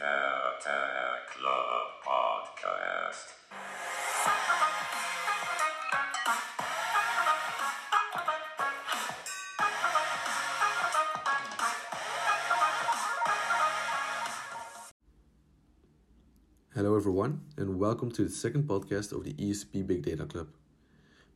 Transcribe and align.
Tech 0.00 1.28
Club 1.28 1.86
Podcast. 2.02 3.26
Hello, 16.74 16.96
everyone, 16.96 17.42
and 17.58 17.78
welcome 17.78 18.10
to 18.12 18.24
the 18.24 18.30
second 18.30 18.62
podcast 18.66 19.12
of 19.12 19.24
the 19.24 19.34
ESCP 19.34 19.86
Big 19.86 20.00
Data 20.00 20.24
Club. 20.24 20.48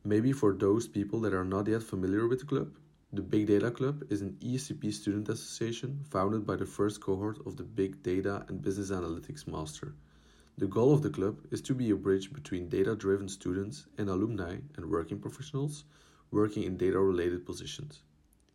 Maybe 0.03 0.31
for 0.31 0.53
those 0.53 0.87
people 0.87 1.21
that 1.21 1.35
are 1.35 1.45
not 1.45 1.67
yet 1.67 1.83
familiar 1.83 2.27
with 2.27 2.39
the 2.39 2.45
club, 2.47 2.71
the 3.13 3.21
Big 3.21 3.47
Data 3.47 3.71
Club 3.71 4.03
is 4.09 4.21
an 4.21 4.37
ESCP 4.41 4.91
student 4.91 5.29
association 5.29 6.03
founded 6.09 6.45
by 6.45 6.55
the 6.55 6.65
first 6.65 6.99
cohort 7.01 7.37
of 7.45 7.55
the 7.55 7.63
Big 7.63 8.01
Data 8.01 8.45
and 8.49 8.61
Business 8.61 8.89
Analytics 8.91 9.47
Master. 9.47 9.93
The 10.57 10.67
goal 10.67 10.93
of 10.93 11.01
the 11.01 11.09
club 11.09 11.39
is 11.51 11.61
to 11.61 11.75
be 11.75 11.91
a 11.91 11.95
bridge 11.95 12.33
between 12.33 12.67
data 12.67 12.95
driven 12.95 13.29
students 13.29 13.85
and 13.97 14.09
alumni 14.09 14.57
and 14.75 14.89
working 14.89 15.19
professionals 15.19 15.85
working 16.31 16.63
in 16.63 16.77
data 16.77 16.99
related 16.99 17.45
positions. 17.45 18.01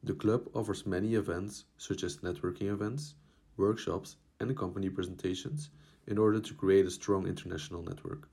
The 0.02 0.14
club 0.14 0.50
offers 0.54 0.84
many 0.84 1.14
events, 1.14 1.64
such 1.78 2.02
as 2.02 2.18
networking 2.18 2.72
events, 2.72 3.14
workshops, 3.56 4.16
and 4.40 4.56
company 4.56 4.90
presentations, 4.90 5.70
in 6.06 6.18
order 6.18 6.40
to 6.40 6.54
create 6.54 6.86
a 6.86 6.90
strong 6.90 7.26
international 7.26 7.82
network. 7.82 8.28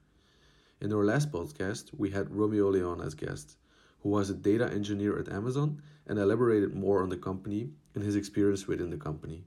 In 0.82 0.92
our 0.92 1.06
last 1.06 1.32
podcast, 1.32 1.94
we 1.96 2.10
had 2.10 2.36
Romeo 2.36 2.70
Leon 2.70 3.02
as 3.02 3.14
guest, 3.14 3.58
who 4.08 4.12
was 4.12 4.30
a 4.30 4.34
data 4.34 4.72
engineer 4.72 5.20
at 5.20 5.28
Amazon 5.28 5.82
and 6.08 6.18
elaborated 6.18 6.74
more 6.74 7.04
on 7.04 7.10
the 7.10 7.18
company 7.18 7.72
and 7.94 8.02
his 8.02 8.16
experience 8.16 8.66
within 8.66 8.90
the 8.90 8.96
company. 8.96 9.44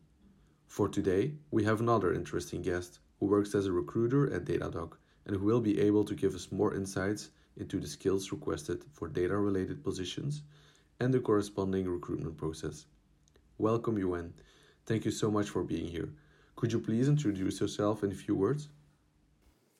For 0.67 0.87
today, 0.87 1.33
we 1.51 1.65
have 1.65 1.81
another 1.81 2.13
interesting 2.13 2.61
guest 2.61 2.99
who 3.19 3.25
works 3.25 3.55
as 3.55 3.65
a 3.65 3.73
recruiter 3.73 4.31
at 4.31 4.45
Datadog 4.45 4.99
and 5.25 5.35
who 5.35 5.47
will 5.47 5.63
be 5.63 5.81
able 5.81 6.05
to 6.05 6.15
give 6.15 6.35
us 6.35 6.53
more 6.53 6.75
insights 6.75 7.31
into 7.57 7.81
the 7.81 7.87
skills 7.87 8.33
requested 8.33 8.85
for 8.93 9.09
data 9.09 9.35
related 9.35 9.83
positions 9.83 10.43
and 11.01 11.15
the 11.15 11.21
corresponding 11.21 11.89
recruitment 11.89 12.37
process. 12.37 12.85
Welcome, 13.57 13.97
Yuan. 13.97 14.35
Thank 14.85 15.07
you 15.07 15.11
so 15.11 15.31
much 15.31 15.49
for 15.49 15.65
being 15.65 15.87
here. 15.87 16.11
Could 16.57 16.71
you 16.71 16.81
please 16.81 17.09
introduce 17.09 17.63
yourself 17.63 18.05
in 18.05 18.13
a 18.13 18.23
few 18.27 18.35
words? 18.35 18.69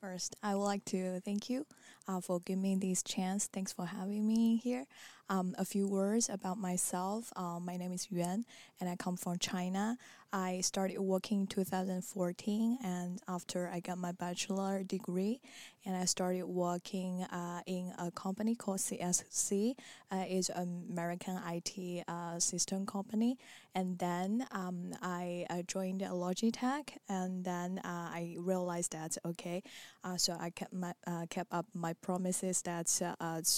First, 0.01 0.35
I 0.41 0.55
would 0.55 0.63
like 0.63 0.85
to 0.85 1.19
thank 1.19 1.51
you 1.51 1.67
uh, 2.07 2.21
for 2.21 2.39
giving 2.39 2.61
me 2.61 2.75
this 2.75 3.03
chance. 3.03 3.47
Thanks 3.47 3.71
for 3.71 3.85
having 3.85 4.27
me 4.27 4.57
here. 4.57 4.85
Um, 5.29 5.55
a 5.57 5.63
few 5.63 5.87
words 5.87 6.29
about 6.29 6.57
myself. 6.57 7.31
Uh, 7.37 7.57
my 7.59 7.77
name 7.77 7.93
is 7.93 8.07
Yuan, 8.11 8.43
and 8.81 8.89
I 8.89 8.97
come 8.97 9.15
from 9.15 9.37
China. 9.37 9.97
I 10.33 10.61
started 10.61 10.99
working 10.99 11.41
in 11.41 11.47
2014, 11.47 12.77
and 12.83 13.19
after 13.27 13.69
I 13.73 13.79
got 13.79 13.97
my 13.97 14.11
bachelor 14.11 14.83
degree, 14.83 15.39
and 15.85 15.95
I 15.95 16.05
started 16.05 16.43
working 16.45 17.23
uh, 17.23 17.61
in 17.65 17.93
a 17.97 18.11
company 18.11 18.55
called 18.55 18.79
CSC. 18.79 19.75
Uh, 20.11 20.23
it's 20.27 20.49
an 20.49 20.85
American 20.89 21.39
IT 21.47 22.03
uh, 22.07 22.39
system 22.39 22.85
company, 22.85 23.37
and 23.73 23.97
then 23.99 24.45
um, 24.51 24.91
I, 25.01 25.45
I 25.49 25.63
joined 25.67 26.01
Logitech, 26.01 26.89
and 27.09 27.43
then 27.43 27.79
uh, 27.79 28.09
I 28.11 28.35
realized 28.39 28.93
that 28.93 29.17
okay, 29.25 29.63
uh, 30.03 30.17
so 30.17 30.35
I 30.39 30.49
kept 30.49 30.73
my 30.73 30.93
uh, 31.05 31.25
kept 31.29 31.53
up 31.53 31.65
my 31.73 31.93
promises 31.93 32.61
that 32.63 32.87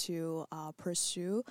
to 0.05 0.47
pursue 0.77 1.43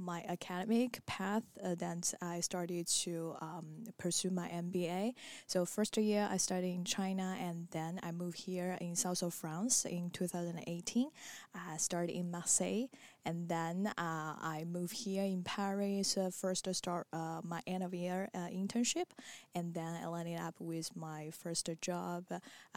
my 0.00 0.24
academic 0.28 1.04
path. 1.06 1.42
then 1.78 2.02
I 2.20 2.40
started 2.40 2.86
to 3.04 3.36
um, 3.40 3.84
pursue 3.98 4.30
my 4.30 4.48
MBA. 4.48 5.14
So 5.46 5.64
first 5.64 5.96
year 5.96 6.28
I 6.30 6.36
studied 6.36 6.74
in 6.74 6.84
China, 6.84 7.36
and 7.40 7.68
then 7.70 8.00
I 8.02 8.12
moved 8.12 8.38
here 8.38 8.76
in 8.80 8.96
south 8.96 9.22
of 9.22 9.34
France 9.34 9.84
in 9.84 10.10
2018. 10.10 11.10
I 11.54 11.76
started 11.76 12.12
in 12.12 12.30
Marseille, 12.30 12.86
and 13.24 13.48
then 13.48 13.92
uh, 13.98 14.34
I 14.40 14.64
moved 14.68 14.92
here 14.92 15.24
in 15.24 15.42
Paris 15.42 16.16
uh, 16.16 16.30
first 16.30 16.64
to 16.64 16.74
start 16.74 17.06
uh, 17.12 17.40
my 17.42 17.60
end 17.66 17.82
of 17.82 17.94
year 17.94 18.28
internship, 18.34 19.06
and 19.54 19.74
then 19.74 19.98
I 20.02 20.06
landed 20.06 20.38
up 20.38 20.54
with 20.58 20.94
my 20.96 21.30
first 21.30 21.68
job 21.80 22.24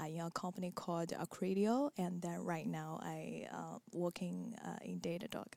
in 0.05 0.21
a 0.21 0.31
company 0.31 0.71
called 0.71 1.09
Accredio, 1.09 1.91
and 1.97 2.21
then 2.21 2.39
right 2.43 2.67
now 2.67 2.99
I 3.01 3.47
uh, 3.51 3.79
working 3.93 4.55
in 4.83 4.99
Datadog. 4.99 5.47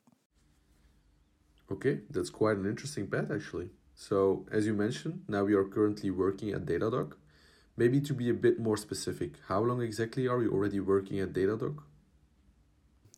Okay, 1.70 2.00
that's 2.10 2.30
quite 2.30 2.56
an 2.56 2.66
interesting 2.66 3.06
path 3.06 3.30
actually. 3.30 3.70
So, 3.94 4.46
as 4.50 4.66
you 4.66 4.74
mentioned, 4.74 5.24
now 5.28 5.46
you 5.46 5.58
are 5.58 5.68
currently 5.68 6.10
working 6.10 6.50
at 6.50 6.64
Datadog. 6.64 7.12
Maybe 7.76 8.00
to 8.00 8.14
be 8.14 8.28
a 8.28 8.34
bit 8.34 8.58
more 8.58 8.76
specific, 8.76 9.32
how 9.46 9.60
long 9.60 9.80
exactly 9.80 10.26
are 10.26 10.42
you 10.42 10.50
already 10.50 10.80
working 10.80 11.20
at 11.20 11.32
Datadog? 11.32 11.78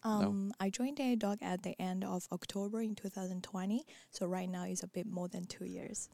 Um, 0.04 0.48
no. 0.48 0.54
I 0.58 0.70
joined 0.70 0.98
Datadog 0.98 1.38
at 1.42 1.62
the 1.62 1.80
end 1.80 2.04
of 2.04 2.26
October 2.32 2.82
in 2.82 2.94
2020, 2.94 3.84
so 4.10 4.26
right 4.26 4.48
now 4.48 4.64
it's 4.64 4.82
a 4.82 4.88
bit 4.88 5.06
more 5.06 5.28
than 5.28 5.44
two 5.44 5.64
years. 5.64 6.08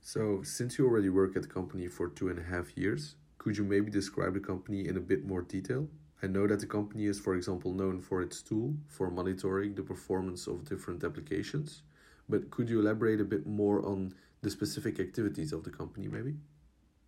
So, 0.00 0.42
since 0.42 0.78
you 0.78 0.86
already 0.86 1.10
work 1.10 1.36
at 1.36 1.42
the 1.42 1.48
company 1.48 1.86
for 1.86 2.08
two 2.08 2.28
and 2.28 2.38
a 2.38 2.42
half 2.42 2.76
years, 2.76 3.16
could 3.38 3.56
you 3.56 3.64
maybe 3.64 3.90
describe 3.90 4.34
the 4.34 4.40
company 4.40 4.88
in 4.88 4.96
a 4.96 5.00
bit 5.00 5.24
more 5.24 5.42
detail? 5.42 5.88
I 6.22 6.26
know 6.26 6.46
that 6.46 6.60
the 6.60 6.66
company 6.66 7.06
is, 7.06 7.18
for 7.18 7.34
example, 7.34 7.72
known 7.72 8.00
for 8.00 8.20
its 8.22 8.42
tool 8.42 8.74
for 8.88 9.10
monitoring 9.10 9.74
the 9.74 9.82
performance 9.82 10.46
of 10.46 10.68
different 10.68 11.04
applications, 11.04 11.82
but 12.28 12.50
could 12.50 12.68
you 12.68 12.80
elaborate 12.80 13.20
a 13.20 13.24
bit 13.24 13.46
more 13.46 13.84
on 13.86 14.14
the 14.42 14.50
specific 14.50 15.00
activities 15.00 15.52
of 15.52 15.64
the 15.64 15.70
company, 15.70 16.08
maybe? 16.08 16.34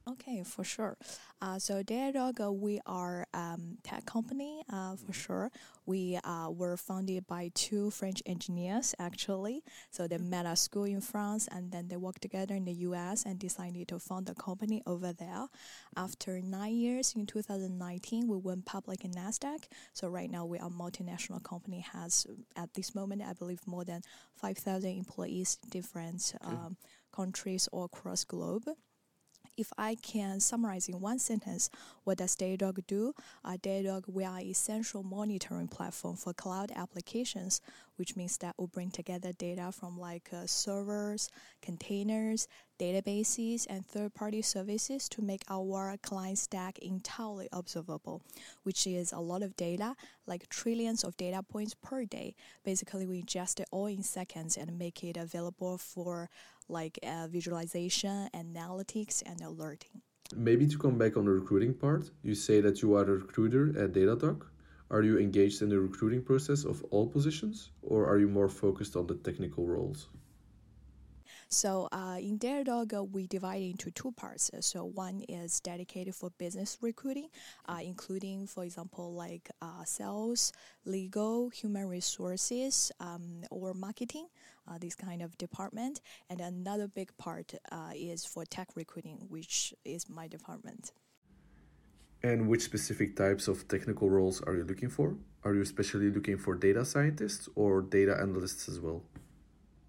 Okay, 0.08 0.42
for 0.42 0.64
sure. 0.64 0.96
Uh, 1.40 1.60
so 1.60 1.82
Datadog, 1.82 2.40
uh, 2.40 2.52
we 2.52 2.80
are 2.86 3.24
um, 3.34 3.78
tech 3.84 4.04
company 4.04 4.62
uh, 4.68 4.96
for 4.96 5.12
sure. 5.12 5.50
We 5.86 6.18
uh, 6.24 6.50
were 6.50 6.76
founded 6.76 7.26
by 7.28 7.52
two 7.54 7.90
French 7.90 8.20
engineers 8.26 8.96
actually. 8.98 9.62
So 9.90 10.08
they 10.08 10.18
met 10.18 10.44
at 10.44 10.58
school 10.58 10.84
in 10.84 11.00
France 11.00 11.48
and 11.52 11.70
then 11.70 11.86
they 11.86 11.96
worked 11.96 12.20
together 12.20 12.54
in 12.54 12.64
the 12.64 12.72
US 12.72 13.24
and 13.24 13.38
decided 13.38 13.88
to 13.88 14.00
found 14.00 14.28
a 14.28 14.34
company 14.34 14.82
over 14.86 15.12
there. 15.12 15.46
After 15.96 16.40
nine 16.40 16.74
years 16.74 17.14
in 17.14 17.26
2019, 17.26 18.26
we 18.26 18.36
went 18.36 18.66
public 18.66 19.04
in 19.04 19.12
Nasdaq. 19.12 19.66
So 19.92 20.08
right 20.08 20.30
now 20.30 20.44
we 20.46 20.58
are 20.58 20.66
a 20.66 20.70
multinational 20.70 21.42
company. 21.44 21.84
Has 21.92 22.26
at 22.56 22.74
this 22.74 22.92
moment 22.94 23.22
I 23.22 23.34
believe 23.34 23.60
more 23.66 23.84
than 23.84 24.02
5,000 24.34 24.98
employees 24.98 25.58
in 25.62 25.70
different 25.70 26.34
um, 26.40 26.76
countries 27.12 27.68
all 27.70 27.84
across 27.84 28.24
globe 28.24 28.68
if 29.56 29.72
I 29.76 29.96
can 29.96 30.40
summarize 30.40 30.88
in 30.88 31.00
one 31.00 31.18
sentence, 31.18 31.70
what 32.04 32.18
does 32.18 32.36
Datadog 32.36 32.86
do? 32.86 33.14
Uh, 33.44 33.56
Datadog, 33.62 34.04
we 34.08 34.24
are 34.24 34.40
essential 34.40 35.02
monitoring 35.02 35.68
platform 35.68 36.16
for 36.16 36.32
cloud 36.32 36.72
applications, 36.74 37.60
which 37.96 38.16
means 38.16 38.38
that 38.38 38.54
we 38.58 38.66
bring 38.66 38.90
together 38.90 39.32
data 39.32 39.70
from 39.72 39.98
like 39.98 40.30
uh, 40.32 40.46
servers, 40.46 41.28
containers, 41.60 42.48
databases, 42.78 43.66
and 43.68 43.86
third-party 43.86 44.42
services 44.42 45.08
to 45.08 45.22
make 45.22 45.42
our 45.48 45.96
client 46.02 46.38
stack 46.38 46.78
entirely 46.78 47.48
observable, 47.52 48.22
which 48.64 48.86
is 48.86 49.12
a 49.12 49.20
lot 49.20 49.42
of 49.42 49.54
data, 49.56 49.94
like 50.26 50.48
trillions 50.48 51.04
of 51.04 51.16
data 51.16 51.42
points 51.42 51.74
per 51.74 52.04
day. 52.04 52.34
Basically, 52.64 53.06
we 53.06 53.22
ingest 53.22 53.60
it 53.60 53.68
all 53.70 53.86
in 53.86 54.02
seconds 54.02 54.56
and 54.56 54.78
make 54.78 55.04
it 55.04 55.16
available 55.16 55.78
for 55.78 56.28
like 56.68 56.98
uh, 57.02 57.28
visualization, 57.28 58.28
analytics, 58.34 59.22
and 59.24 59.40
alerting. 59.40 60.02
Maybe 60.34 60.66
to 60.66 60.78
come 60.78 60.96
back 60.96 61.16
on 61.16 61.26
the 61.26 61.30
recruiting 61.30 61.74
part, 61.74 62.10
you 62.22 62.34
say 62.34 62.60
that 62.60 62.80
you 62.82 62.94
are 62.94 63.02
a 63.02 63.18
recruiter 63.24 63.68
at 63.78 63.92
Datadog. 63.92 64.46
Are 64.90 65.02
you 65.02 65.18
engaged 65.18 65.62
in 65.62 65.68
the 65.68 65.80
recruiting 65.80 66.22
process 66.22 66.64
of 66.64 66.82
all 66.90 67.06
positions, 67.06 67.70
or 67.82 68.06
are 68.06 68.18
you 68.18 68.28
more 68.28 68.48
focused 68.48 68.96
on 68.96 69.06
the 69.06 69.14
technical 69.14 69.66
roles? 69.66 70.08
So 71.52 71.86
uh, 71.92 72.16
in 72.18 72.38
Datadog, 72.38 73.10
we 73.12 73.26
divide 73.26 73.60
into 73.60 73.90
two 73.90 74.10
parts. 74.12 74.50
So 74.60 74.86
one 74.86 75.20
is 75.28 75.60
dedicated 75.60 76.14
for 76.14 76.30
business 76.38 76.78
recruiting, 76.80 77.28
uh, 77.68 77.80
including, 77.84 78.46
for 78.46 78.64
example, 78.64 79.12
like 79.12 79.50
uh, 79.60 79.84
sales, 79.84 80.50
legal, 80.86 81.50
human 81.50 81.88
resources, 81.88 82.90
um, 83.00 83.42
or 83.50 83.74
marketing, 83.74 84.28
uh, 84.66 84.78
this 84.80 84.94
kind 84.94 85.20
of 85.20 85.36
department. 85.36 86.00
And 86.30 86.40
another 86.40 86.88
big 86.88 87.14
part 87.18 87.52
uh, 87.70 87.90
is 87.94 88.24
for 88.24 88.46
tech 88.46 88.68
recruiting, 88.74 89.18
which 89.28 89.74
is 89.84 90.08
my 90.08 90.28
department. 90.28 90.92
And 92.22 92.48
which 92.48 92.62
specific 92.62 93.14
types 93.14 93.46
of 93.46 93.68
technical 93.68 94.08
roles 94.08 94.40
are 94.40 94.54
you 94.54 94.64
looking 94.64 94.88
for? 94.88 95.16
Are 95.44 95.54
you 95.54 95.60
especially 95.60 96.10
looking 96.10 96.38
for 96.38 96.54
data 96.54 96.82
scientists 96.86 97.46
or 97.56 97.82
data 97.82 98.16
analysts 98.18 98.70
as 98.70 98.80
well? 98.80 99.02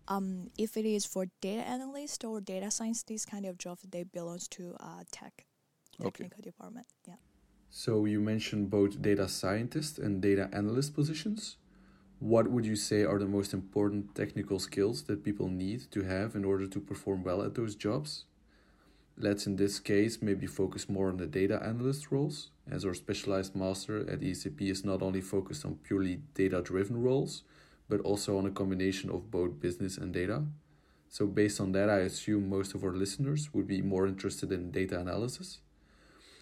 Um, 0.07 0.49
if 0.57 0.75
it 0.75 0.85
is 0.85 1.05
for 1.05 1.27
data 1.41 1.61
analyst 1.61 2.25
or 2.25 2.41
data 2.41 2.69
science, 2.71 3.03
this 3.03 3.25
kind 3.25 3.45
of 3.45 3.57
job 3.57 3.79
they 3.89 4.03
belongs 4.03 4.47
to 4.49 4.75
uh, 4.79 5.03
tech 5.11 5.45
technical 6.01 6.39
okay. 6.39 6.41
department. 6.41 6.87
Yeah. 7.07 7.15
So 7.69 8.05
you 8.05 8.19
mentioned 8.19 8.69
both 8.69 9.01
data 9.01 9.27
scientist 9.27 9.99
and 9.99 10.21
data 10.21 10.49
analyst 10.51 10.93
positions. 10.93 11.57
What 12.19 12.49
would 12.49 12.65
you 12.65 12.75
say 12.75 13.03
are 13.03 13.19
the 13.19 13.27
most 13.27 13.53
important 13.53 14.15
technical 14.15 14.59
skills 14.59 15.03
that 15.03 15.23
people 15.23 15.49
need 15.49 15.91
to 15.91 16.03
have 16.03 16.35
in 16.35 16.45
order 16.45 16.67
to 16.67 16.79
perform 16.79 17.23
well 17.23 17.41
at 17.41 17.55
those 17.55 17.75
jobs? 17.75 18.25
Let's 19.17 19.45
in 19.45 19.57
this 19.57 19.79
case 19.79 20.21
maybe 20.21 20.47
focus 20.47 20.89
more 20.89 21.09
on 21.09 21.17
the 21.17 21.27
data 21.27 21.61
analyst 21.63 22.11
roles, 22.11 22.49
as 22.69 22.85
our 22.85 22.93
specialized 22.93 23.55
master 23.55 24.09
at 24.09 24.21
ESCP 24.21 24.61
is 24.61 24.85
not 24.85 25.01
only 25.01 25.21
focused 25.21 25.65
on 25.65 25.75
purely 25.83 26.21
data 26.33 26.61
driven 26.61 27.01
roles, 27.01 27.43
but 27.93 28.01
also 28.01 28.39
on 28.39 28.47
a 28.47 28.49
combination 28.49 29.11
of 29.11 29.29
both 29.29 29.59
business 29.59 29.99
and 29.99 30.11
data. 30.11 30.41
So, 31.09 31.27
based 31.27 31.61
on 31.61 31.73
that, 31.73 31.91
I 31.91 31.99
assume 32.09 32.49
most 32.49 32.73
of 32.73 32.83
our 32.83 32.95
listeners 33.03 33.53
would 33.53 33.67
be 33.67 33.83
more 33.83 34.07
interested 34.07 34.51
in 34.51 34.71
data 34.71 34.99
analysis. 34.99 35.59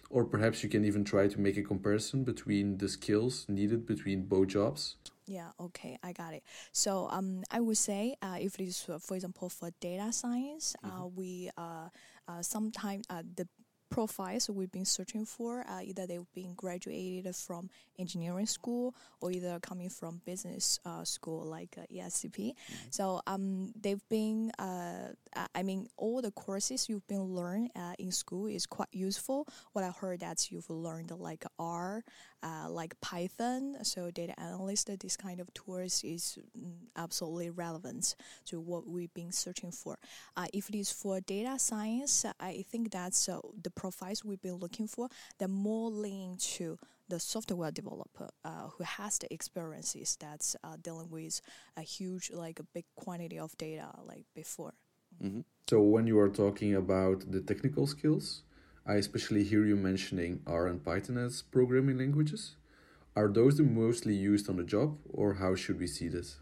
Or 0.08 0.24
perhaps 0.24 0.62
you 0.62 0.70
can 0.70 0.82
even 0.86 1.04
try 1.04 1.28
to 1.28 1.38
make 1.38 1.58
a 1.58 1.62
comparison 1.62 2.24
between 2.24 2.78
the 2.78 2.88
skills 2.88 3.44
needed 3.50 3.84
between 3.84 4.22
both 4.22 4.48
jobs. 4.48 4.96
Yeah, 5.26 5.50
okay, 5.60 5.98
I 6.02 6.12
got 6.12 6.32
it. 6.32 6.42
So 6.72 7.08
um, 7.10 7.42
I 7.50 7.60
would 7.60 7.76
say 7.76 8.16
uh, 8.22 8.38
if 8.40 8.54
it 8.58 8.68
is, 8.68 8.86
uh, 8.88 8.98
for 8.98 9.14
example, 9.14 9.50
for 9.50 9.68
data 9.78 10.10
science, 10.10 10.74
uh, 10.82 10.88
mm-hmm. 10.88 11.16
we 11.16 11.50
uh, 11.58 11.88
uh, 12.28 12.40
sometimes 12.40 13.04
uh, 13.10 13.22
the 13.36 13.46
profiles 13.92 14.48
we've 14.48 14.72
been 14.72 14.86
searching 14.86 15.26
for. 15.26 15.64
Uh, 15.68 15.82
either 15.82 16.06
they've 16.06 16.32
been 16.34 16.54
graduated 16.54 17.36
from 17.36 17.68
engineering 17.98 18.46
school 18.46 18.94
or 19.20 19.30
either 19.30 19.58
coming 19.60 19.88
from 19.88 20.20
business 20.24 20.78
uh, 20.84 21.04
school 21.04 21.44
like 21.44 21.76
uh, 21.78 21.82
ESCP. 21.92 22.54
Mm-hmm. 22.54 22.74
So 22.90 23.20
um, 23.26 23.72
they've 23.80 24.02
been, 24.08 24.50
uh, 24.58 25.08
I 25.54 25.62
mean, 25.62 25.88
all 25.96 26.20
the 26.22 26.30
courses 26.30 26.88
you've 26.88 27.06
been 27.06 27.24
learned 27.24 27.70
uh, 27.76 27.94
in 27.98 28.12
school 28.12 28.46
is 28.46 28.66
quite 28.66 28.88
useful. 28.92 29.46
What 29.72 29.84
I 29.84 29.90
heard 29.90 30.20
that 30.20 30.50
you've 30.50 30.68
learned 30.68 31.10
like 31.10 31.44
R, 31.58 32.04
uh, 32.42 32.68
like 32.68 33.00
Python, 33.00 33.76
so 33.82 34.10
data 34.10 34.38
analyst, 34.38 34.90
this 35.00 35.16
kind 35.16 35.40
of 35.40 35.52
tools 35.54 36.02
is 36.04 36.38
mm, 36.58 36.72
absolutely 36.96 37.50
relevant 37.50 38.16
to 38.46 38.60
what 38.60 38.86
we've 38.88 39.14
been 39.14 39.32
searching 39.32 39.70
for. 39.70 39.98
if 40.52 40.68
it 40.68 40.74
is 40.74 40.90
for 40.90 41.20
data 41.20 41.58
science, 41.58 42.26
I 42.40 42.64
think 42.68 42.90
that's 42.90 43.26
the 43.26 43.70
profiles 43.70 44.24
we've 44.24 44.42
been 44.42 44.56
looking 44.56 44.88
for, 44.88 45.08
they're 45.38 45.48
more 45.48 45.90
linked 45.90 46.42
to 46.56 46.78
the 47.12 47.20
software 47.20 47.70
developer 47.70 48.30
uh, 48.42 48.68
who 48.72 48.84
has 48.84 49.18
the 49.18 49.28
experiences 49.30 50.16
that's 50.18 50.56
uh, 50.64 50.76
dealing 50.80 51.10
with 51.10 51.42
a 51.76 51.82
huge, 51.82 52.30
like 52.32 52.58
a 52.58 52.66
big 52.72 52.86
quantity 52.96 53.38
of 53.38 53.54
data 53.58 53.88
like 54.08 54.24
before. 54.34 54.72
Mm-hmm. 55.22 55.40
So 55.68 55.82
when 55.82 56.06
you 56.06 56.18
are 56.18 56.30
talking 56.30 56.74
about 56.74 57.30
the 57.30 57.42
technical 57.42 57.86
skills, 57.86 58.44
I 58.86 58.94
especially 58.94 59.44
hear 59.44 59.66
you 59.66 59.76
mentioning 59.76 60.40
R 60.46 60.66
and 60.66 60.82
Python 60.82 61.18
as 61.18 61.42
programming 61.42 61.98
languages. 61.98 62.56
Are 63.14 63.28
those 63.28 63.58
the 63.58 63.62
mostly 63.64 64.14
used 64.14 64.48
on 64.48 64.56
the 64.56 64.64
job, 64.64 64.96
or 65.04 65.34
how 65.34 65.54
should 65.54 65.78
we 65.78 65.86
see 65.86 66.08
this? 66.08 66.38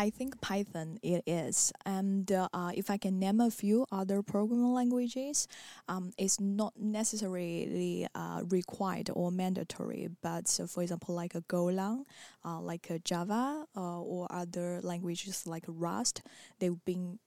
I 0.00 0.10
think 0.10 0.40
Python 0.40 1.00
it 1.02 1.24
is, 1.26 1.72
and 1.84 2.30
uh, 2.30 2.70
if 2.72 2.88
I 2.88 2.98
can 2.98 3.18
name 3.18 3.40
a 3.40 3.50
few 3.50 3.84
other 3.90 4.22
programming 4.22 4.72
languages, 4.72 5.48
um, 5.88 6.12
it's 6.16 6.38
not 6.38 6.74
necessarily 6.78 8.06
uh, 8.14 8.42
required 8.48 9.10
or 9.12 9.32
mandatory. 9.32 10.08
But 10.22 10.56
uh, 10.62 10.68
for 10.68 10.84
example, 10.84 11.16
like 11.16 11.34
a 11.34 11.40
Golang, 11.40 12.04
uh, 12.44 12.60
like 12.60 12.90
a 12.90 13.00
Java, 13.00 13.66
uh, 13.76 14.00
or 14.00 14.28
other 14.30 14.80
languages 14.84 15.48
like 15.48 15.64
Rust, 15.66 16.22
they've 16.60 16.84
been 16.84 17.18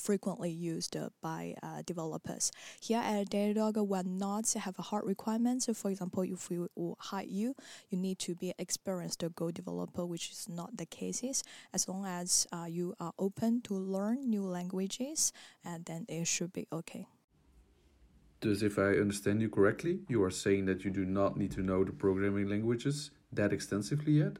frequently 0.00 0.50
used 0.50 0.96
by 1.20 1.54
uh, 1.62 1.82
developers. 1.84 2.52
Here 2.80 3.00
at 3.00 3.30
Datadog, 3.30 3.76
we're 3.86 4.02
not 4.02 4.52
have 4.52 4.78
a 4.78 4.82
hard 4.82 5.04
requirement. 5.06 5.62
So 5.64 5.74
for 5.74 5.90
example, 5.90 6.22
if 6.22 6.50
we 6.50 6.66
hire 6.98 7.24
you, 7.24 7.54
you 7.90 7.98
need 7.98 8.18
to 8.20 8.34
be 8.34 8.48
an 8.48 8.54
experienced 8.58 9.24
Go 9.34 9.50
developer, 9.50 10.06
which 10.06 10.30
is 10.30 10.48
not 10.48 10.76
the 10.76 10.86
cases. 10.86 11.44
As 11.72 11.88
long 11.88 12.06
as 12.06 12.46
uh, 12.52 12.66
you 12.68 12.94
are 12.98 13.12
open 13.18 13.60
to 13.62 13.74
learn 13.74 14.28
new 14.28 14.44
languages, 14.44 15.32
and 15.64 15.84
then 15.84 16.06
it 16.08 16.26
should 16.26 16.52
be 16.52 16.66
okay. 16.72 17.06
Thus, 18.40 18.62
if 18.62 18.78
I 18.78 18.92
understand 18.92 19.42
you 19.42 19.48
correctly, 19.48 20.00
you 20.08 20.22
are 20.22 20.30
saying 20.30 20.66
that 20.66 20.84
you 20.84 20.90
do 20.90 21.04
not 21.04 21.36
need 21.36 21.50
to 21.52 21.62
know 21.62 21.82
the 21.82 21.92
programming 21.92 22.48
languages 22.48 23.10
that 23.32 23.52
extensively 23.52 24.12
yet. 24.12 24.38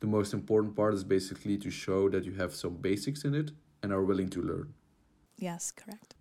The 0.00 0.06
most 0.06 0.32
important 0.32 0.74
part 0.74 0.94
is 0.94 1.04
basically 1.04 1.58
to 1.58 1.70
show 1.70 2.08
that 2.08 2.24
you 2.24 2.32
have 2.32 2.54
some 2.54 2.76
basics 2.76 3.24
in 3.24 3.34
it 3.34 3.52
and 3.82 3.92
are 3.92 4.02
willing 4.02 4.30
to 4.30 4.42
learn. 4.42 4.72
Yes, 5.38 5.70
correct. 5.70 6.14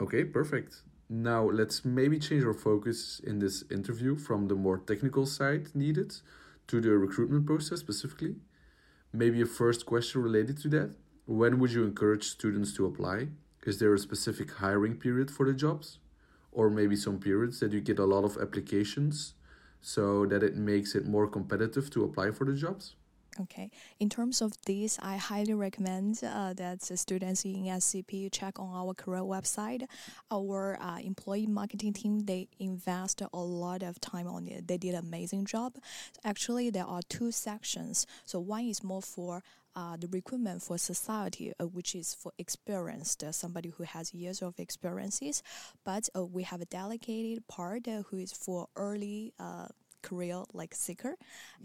Okay, 0.00 0.24
perfect. 0.24 0.82
Now 1.08 1.44
let's 1.48 1.84
maybe 1.84 2.18
change 2.18 2.44
our 2.44 2.54
focus 2.54 3.20
in 3.24 3.38
this 3.38 3.64
interview 3.70 4.16
from 4.16 4.48
the 4.48 4.54
more 4.54 4.78
technical 4.78 5.26
side 5.26 5.74
needed 5.74 6.14
to 6.68 6.80
the 6.80 6.90
recruitment 6.90 7.46
process 7.46 7.80
specifically. 7.80 8.36
Maybe 9.12 9.40
a 9.42 9.46
first 9.46 9.86
question 9.86 10.22
related 10.22 10.58
to 10.62 10.68
that. 10.70 10.90
When 11.26 11.58
would 11.58 11.72
you 11.72 11.84
encourage 11.84 12.24
students 12.24 12.74
to 12.74 12.86
apply? 12.86 13.28
Is 13.64 13.78
there 13.78 13.94
a 13.94 13.98
specific 13.98 14.50
hiring 14.52 14.96
period 14.96 15.30
for 15.30 15.46
the 15.46 15.54
jobs? 15.54 15.98
Or 16.52 16.70
maybe 16.70 16.96
some 16.96 17.18
periods 17.18 17.60
that 17.60 17.72
you 17.72 17.80
get 17.80 17.98
a 17.98 18.04
lot 18.04 18.24
of 18.24 18.36
applications 18.36 19.34
so 19.80 20.26
that 20.26 20.42
it 20.42 20.56
makes 20.56 20.94
it 20.94 21.06
more 21.06 21.26
competitive 21.26 21.90
to 21.90 22.04
apply 22.04 22.30
for 22.30 22.44
the 22.44 22.54
jobs? 22.54 22.96
Okay. 23.40 23.70
In 23.98 24.08
terms 24.08 24.40
of 24.40 24.52
this, 24.64 24.98
I 25.02 25.16
highly 25.16 25.54
recommend 25.54 26.20
uh, 26.22 26.52
that 26.54 26.82
students 26.82 27.44
in 27.44 27.64
ESCP 27.64 28.30
check 28.30 28.60
on 28.60 28.70
our 28.72 28.94
career 28.94 29.22
website. 29.22 29.86
Our 30.30 30.78
uh, 30.80 30.98
employee 31.00 31.46
marketing 31.46 31.94
team 31.94 32.20
they 32.26 32.48
invest 32.60 33.22
a 33.22 33.38
lot 33.38 33.82
of 33.82 34.00
time 34.00 34.28
on 34.28 34.46
it. 34.46 34.68
They 34.68 34.78
did 34.78 34.94
an 34.94 35.04
amazing 35.04 35.46
job. 35.46 35.74
Actually, 36.24 36.70
there 36.70 36.86
are 36.86 37.02
two 37.08 37.32
sections. 37.32 38.06
So 38.24 38.38
one 38.38 38.66
is 38.66 38.84
more 38.84 39.02
for 39.02 39.42
uh, 39.76 39.96
the 39.96 40.06
recruitment 40.08 40.62
for 40.62 40.78
society, 40.78 41.52
uh, 41.60 41.66
which 41.66 41.94
is 41.94 42.14
for 42.14 42.32
experienced 42.38 43.24
uh, 43.24 43.32
somebody 43.32 43.70
who 43.70 43.82
has 43.82 44.14
years 44.14 44.42
of 44.42 44.58
experiences. 44.58 45.42
But 45.84 46.08
uh, 46.16 46.24
we 46.24 46.44
have 46.44 46.60
a 46.60 46.66
dedicated 46.66 47.46
part 47.48 47.88
uh, 47.88 48.02
who 48.08 48.18
is 48.18 48.32
for 48.32 48.68
early 48.76 49.32
uh, 49.38 49.66
career 50.08 50.38
like 50.52 50.74
seeker 50.74 51.14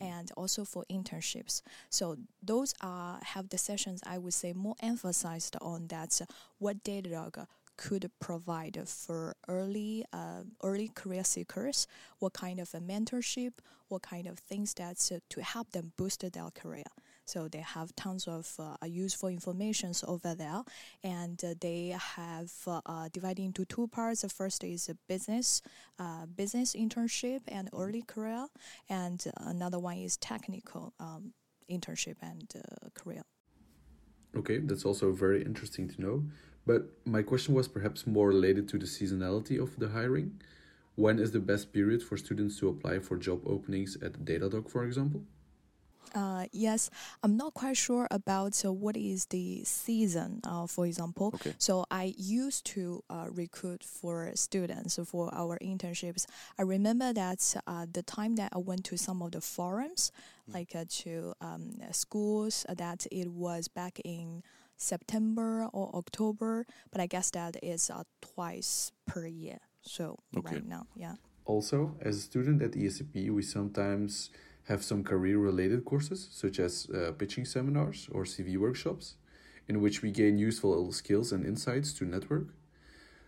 and 0.01 0.31
also 0.41 0.61
for 0.63 0.83
internships. 0.89 1.61
So 1.89 2.17
those 2.41 2.73
are 2.81 3.19
have 3.23 3.49
the 3.49 3.57
sessions 3.57 4.01
i 4.05 4.17
would 4.17 4.33
say 4.33 4.53
more 4.53 4.75
emphasized 4.81 5.55
on 5.61 5.87
that 5.87 6.19
uh, 6.21 6.25
what 6.57 6.83
datadog 6.83 7.45
could 7.77 8.09
provide 8.19 8.77
for 8.87 9.35
early 9.47 10.05
uh, 10.11 10.41
early 10.63 10.89
career 10.93 11.23
seekers 11.23 11.87
what 12.19 12.33
kind 12.33 12.59
of 12.59 12.73
a 12.73 12.79
mentorship 12.79 13.53
what 13.87 14.01
kind 14.01 14.27
of 14.27 14.37
things 14.39 14.73
that's 14.73 15.11
uh, 15.11 15.19
to 15.29 15.41
help 15.41 15.71
them 15.71 15.91
boost 15.97 16.21
their 16.33 16.49
career 16.51 16.91
so 17.29 17.47
they 17.47 17.59
have 17.59 17.95
tons 17.95 18.27
of 18.27 18.51
uh, 18.59 18.85
useful 18.85 19.29
information 19.29 19.93
over 20.07 20.33
there, 20.35 20.63
and 21.03 21.41
uh, 21.43 21.53
they 21.61 21.95
have 22.15 22.51
uh, 22.67 23.07
divided 23.13 23.43
into 23.43 23.65
two 23.65 23.87
parts. 23.87 24.21
The 24.21 24.29
first 24.29 24.63
is 24.63 24.89
a 24.89 24.95
business, 25.07 25.61
uh, 25.99 26.25
business 26.25 26.75
internship 26.75 27.41
and 27.47 27.69
early 27.73 28.01
career, 28.01 28.47
and 28.89 29.23
another 29.37 29.79
one 29.79 29.97
is 29.97 30.17
technical 30.17 30.93
um, 30.99 31.33
internship 31.69 32.15
and 32.21 32.51
uh, 32.55 32.89
career. 32.95 33.23
Okay, 34.35 34.59
that's 34.59 34.85
also 34.85 35.11
very 35.11 35.43
interesting 35.43 35.87
to 35.89 36.01
know. 36.01 36.23
But 36.65 36.81
my 37.05 37.21
question 37.21 37.53
was 37.55 37.67
perhaps 37.67 38.05
more 38.05 38.27
related 38.27 38.67
to 38.69 38.77
the 38.77 38.85
seasonality 38.85 39.61
of 39.61 39.79
the 39.79 39.89
hiring. 39.89 40.39
When 40.95 41.17
is 41.19 41.31
the 41.31 41.39
best 41.39 41.73
period 41.73 42.03
for 42.03 42.17
students 42.17 42.59
to 42.59 42.69
apply 42.69 42.99
for 42.99 43.17
job 43.17 43.41
openings 43.45 43.97
at 44.03 44.25
Datadog, 44.25 44.69
for 44.69 44.83
example? 44.83 45.23
Uh, 46.15 46.45
yes, 46.51 46.89
I'm 47.23 47.37
not 47.37 47.53
quite 47.53 47.77
sure 47.77 48.07
about 48.09 48.63
uh, 48.65 48.73
what 48.73 48.97
is 48.97 49.25
the 49.25 49.63
season, 49.63 50.41
uh, 50.43 50.65
for 50.65 50.85
example. 50.85 51.31
Okay. 51.35 51.53
So 51.57 51.85
I 51.91 52.13
used 52.17 52.65
to 52.67 53.03
uh, 53.09 53.27
recruit 53.29 53.83
for 53.83 54.31
students 54.35 54.99
for 55.05 55.29
our 55.33 55.57
internships. 55.59 56.25
I 56.57 56.63
remember 56.63 57.13
that 57.13 57.55
uh, 57.67 57.85
the 57.91 58.01
time 58.03 58.35
that 58.37 58.51
I 58.53 58.57
went 58.57 58.85
to 58.85 58.97
some 58.97 59.21
of 59.21 59.31
the 59.31 59.41
forums, 59.41 60.11
mm. 60.49 60.55
like 60.55 60.75
uh, 60.75 60.85
to 61.03 61.33
um, 61.41 61.71
schools, 61.91 62.65
that 62.69 63.05
it 63.11 63.27
was 63.27 63.67
back 63.67 63.99
in 64.03 64.43
September 64.77 65.67
or 65.73 65.93
October, 65.95 66.65
but 66.91 67.01
I 67.01 67.05
guess 67.05 67.29
that 67.31 67.57
is 67.61 67.91
twice 68.21 68.91
per 69.05 69.27
year. 69.27 69.59
So 69.81 70.17
okay. 70.35 70.55
right 70.55 70.65
now, 70.65 70.87
yeah. 70.95 71.15
Also, 71.45 71.95
as 72.01 72.17
a 72.17 72.21
student 72.21 72.61
at 72.61 72.71
ESCP, 72.71 73.31
we 73.31 73.41
sometimes 73.41 74.29
have 74.69 74.83
some 74.83 75.03
career 75.03 75.37
related 75.39 75.83
courses, 75.83 76.29
such 76.31 76.59
as 76.59 76.87
uh, 76.91 77.11
pitching 77.17 77.43
seminars 77.43 78.07
or 78.11 78.23
CV 78.23 78.57
workshops, 78.57 79.15
in 79.67 79.81
which 79.81 80.01
we 80.01 80.11
gain 80.11 80.37
useful 80.37 80.91
skills 80.91 81.31
and 81.31 81.45
insights 81.45 81.91
to 81.93 82.05
network. 82.05 82.47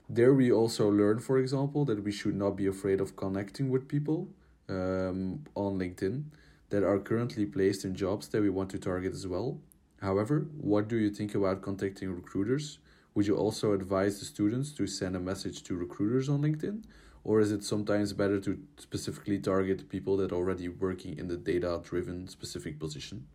There, 0.08 0.34
we 0.34 0.52
also 0.52 0.90
learn, 0.90 1.20
for 1.20 1.40
example, 1.40 1.84
that 1.86 2.04
we 2.04 2.12
should 2.12 2.36
not 2.36 2.56
be 2.56 2.68
afraid 2.68 3.02
of 3.02 3.16
connecting 3.16 3.70
with 3.70 3.88
people 3.88 4.28
um, 4.70 5.44
on 5.56 5.80
LinkedIn 5.80 6.24
that 6.70 6.84
are 6.84 7.00
currently 7.00 7.46
placed 7.46 7.86
in 7.86 7.96
jobs 7.96 8.28
that 8.30 8.42
we 8.42 8.50
want 8.50 8.70
to 8.72 8.80
target 8.80 9.14
as 9.14 9.26
well. 9.26 9.60
However, 10.02 10.48
what 10.58 10.88
do 10.88 10.98
you 10.98 11.10
think 11.10 11.34
about 11.36 11.62
contacting 11.62 12.14
recruiters? 12.14 12.80
Would 13.14 13.28
you 13.28 13.36
also 13.36 13.74
advise 13.74 14.20
the 14.20 14.26
students 14.26 14.72
to 14.74 14.88
send 14.88 15.16
a 15.16 15.20
message 15.20 15.64
to 15.64 15.76
recruiters 15.76 16.30
on 16.30 16.42
LinkedIn? 16.42 16.84
Or 17.24 17.42
is 17.42 17.52
it 17.52 17.64
sometimes 17.64 18.14
better 18.14 18.40
to 18.40 18.58
specifically 18.78 19.38
target 19.38 19.90
people 19.90 20.16
that 20.18 20.32
are 20.32 20.36
already 20.36 20.70
working 20.70 21.18
in 21.18 21.28
the 21.28 21.38
data 21.38 21.82
driven 21.84 22.28
specific 22.28 22.80
position 22.80 23.28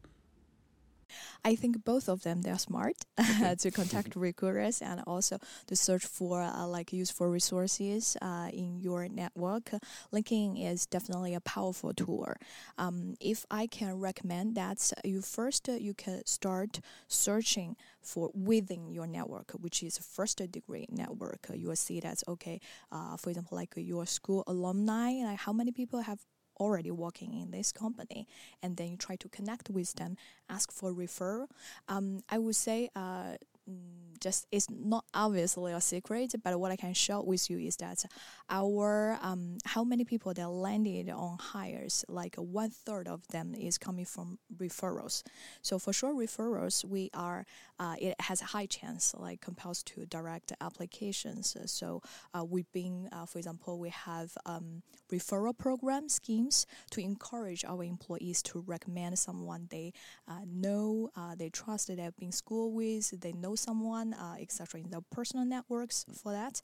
I 1.46 1.54
think 1.54 1.84
both 1.84 2.08
of 2.08 2.24
them 2.24 2.42
they're 2.42 2.58
smart 2.58 2.96
to 3.58 3.70
contact 3.70 4.16
recruiters 4.16 4.82
and 4.82 5.00
also 5.06 5.38
to 5.68 5.76
search 5.76 6.04
for 6.04 6.42
uh, 6.42 6.66
like 6.66 6.92
useful 6.92 7.28
resources 7.28 8.16
uh, 8.20 8.48
in 8.52 8.80
your 8.80 9.06
network. 9.06 9.70
LinkedIn 10.12 10.60
is 10.60 10.86
definitely 10.86 11.34
a 11.34 11.40
powerful 11.40 11.94
tool. 11.94 12.26
Um, 12.78 13.14
if 13.20 13.46
I 13.48 13.68
can 13.68 14.00
recommend 14.00 14.56
that, 14.56 14.92
you 15.04 15.22
first 15.22 15.68
uh, 15.68 15.74
you 15.74 15.94
can 15.94 16.26
start 16.26 16.80
searching 17.06 17.76
for 18.02 18.32
within 18.34 18.90
your 18.90 19.06
network, 19.06 19.52
which 19.52 19.84
is 19.84 19.98
first 19.98 20.38
degree 20.50 20.86
network. 20.90 21.46
You 21.54 21.68
will 21.68 21.76
see 21.76 22.00
that 22.00 22.24
okay. 22.26 22.60
Uh, 22.90 23.16
for 23.16 23.30
example, 23.30 23.56
like 23.56 23.72
your 23.76 24.04
school 24.06 24.42
alumni, 24.48 25.12
like 25.22 25.38
how 25.38 25.52
many 25.52 25.70
people 25.70 26.00
have 26.00 26.18
already 26.58 26.90
working 26.90 27.34
in 27.34 27.50
this 27.50 27.72
company 27.72 28.26
and 28.62 28.76
then 28.76 28.88
you 28.88 28.96
try 28.96 29.16
to 29.16 29.28
connect 29.28 29.70
with 29.70 29.94
them 29.94 30.16
ask 30.48 30.72
for 30.72 30.92
referral. 30.92 31.48
Um, 31.88 32.20
i 32.28 32.38
would 32.38 32.56
say 32.56 32.90
uh, 32.94 33.36
just 34.20 34.46
it's 34.50 34.68
not 34.70 35.04
obviously 35.14 35.72
a 35.72 35.80
secret, 35.80 36.34
but 36.42 36.58
what 36.58 36.72
I 36.72 36.76
can 36.76 36.94
share 36.94 37.20
with 37.20 37.50
you 37.50 37.58
is 37.58 37.76
that 37.76 38.04
our 38.48 39.18
um, 39.22 39.58
how 39.64 39.84
many 39.84 40.04
people 40.04 40.32
that 40.34 40.48
landed 40.48 41.10
on 41.10 41.38
hires, 41.38 42.04
like 42.08 42.36
one 42.36 42.70
third 42.70 43.08
of 43.08 43.26
them 43.28 43.54
is 43.54 43.78
coming 43.78 44.04
from 44.04 44.38
referrals. 44.56 45.22
So 45.62 45.78
for 45.78 45.92
sure, 45.92 46.14
referrals 46.14 46.84
we 46.84 47.10
are 47.14 47.44
uh, 47.78 47.96
it 48.00 48.14
has 48.20 48.40
a 48.40 48.46
high 48.46 48.66
chance 48.66 49.14
like 49.18 49.40
compared 49.40 49.76
to 49.76 50.06
direct 50.06 50.52
applications. 50.60 51.56
So 51.66 52.02
uh, 52.32 52.44
we've 52.44 52.70
been, 52.72 53.08
uh, 53.12 53.26
for 53.26 53.38
example, 53.38 53.78
we 53.78 53.90
have 53.90 54.36
um, 54.46 54.82
referral 55.12 55.56
program 55.56 56.08
schemes 56.08 56.66
to 56.90 57.00
encourage 57.00 57.64
our 57.64 57.84
employees 57.84 58.42
to 58.42 58.62
recommend 58.66 59.18
someone 59.18 59.66
they 59.70 59.92
uh, 60.28 60.40
know, 60.46 61.10
uh, 61.16 61.34
they 61.34 61.50
trust, 61.50 61.88
they 61.88 61.96
have 61.96 62.16
been 62.16 62.32
school 62.32 62.72
with, 62.72 63.20
they 63.20 63.32
know 63.32 63.55
someone, 63.56 64.14
uh, 64.14 64.36
etc. 64.40 64.80
In 64.80 64.90
their 64.90 65.00
personal 65.10 65.44
networks 65.44 66.04
for 66.22 66.32
that, 66.32 66.62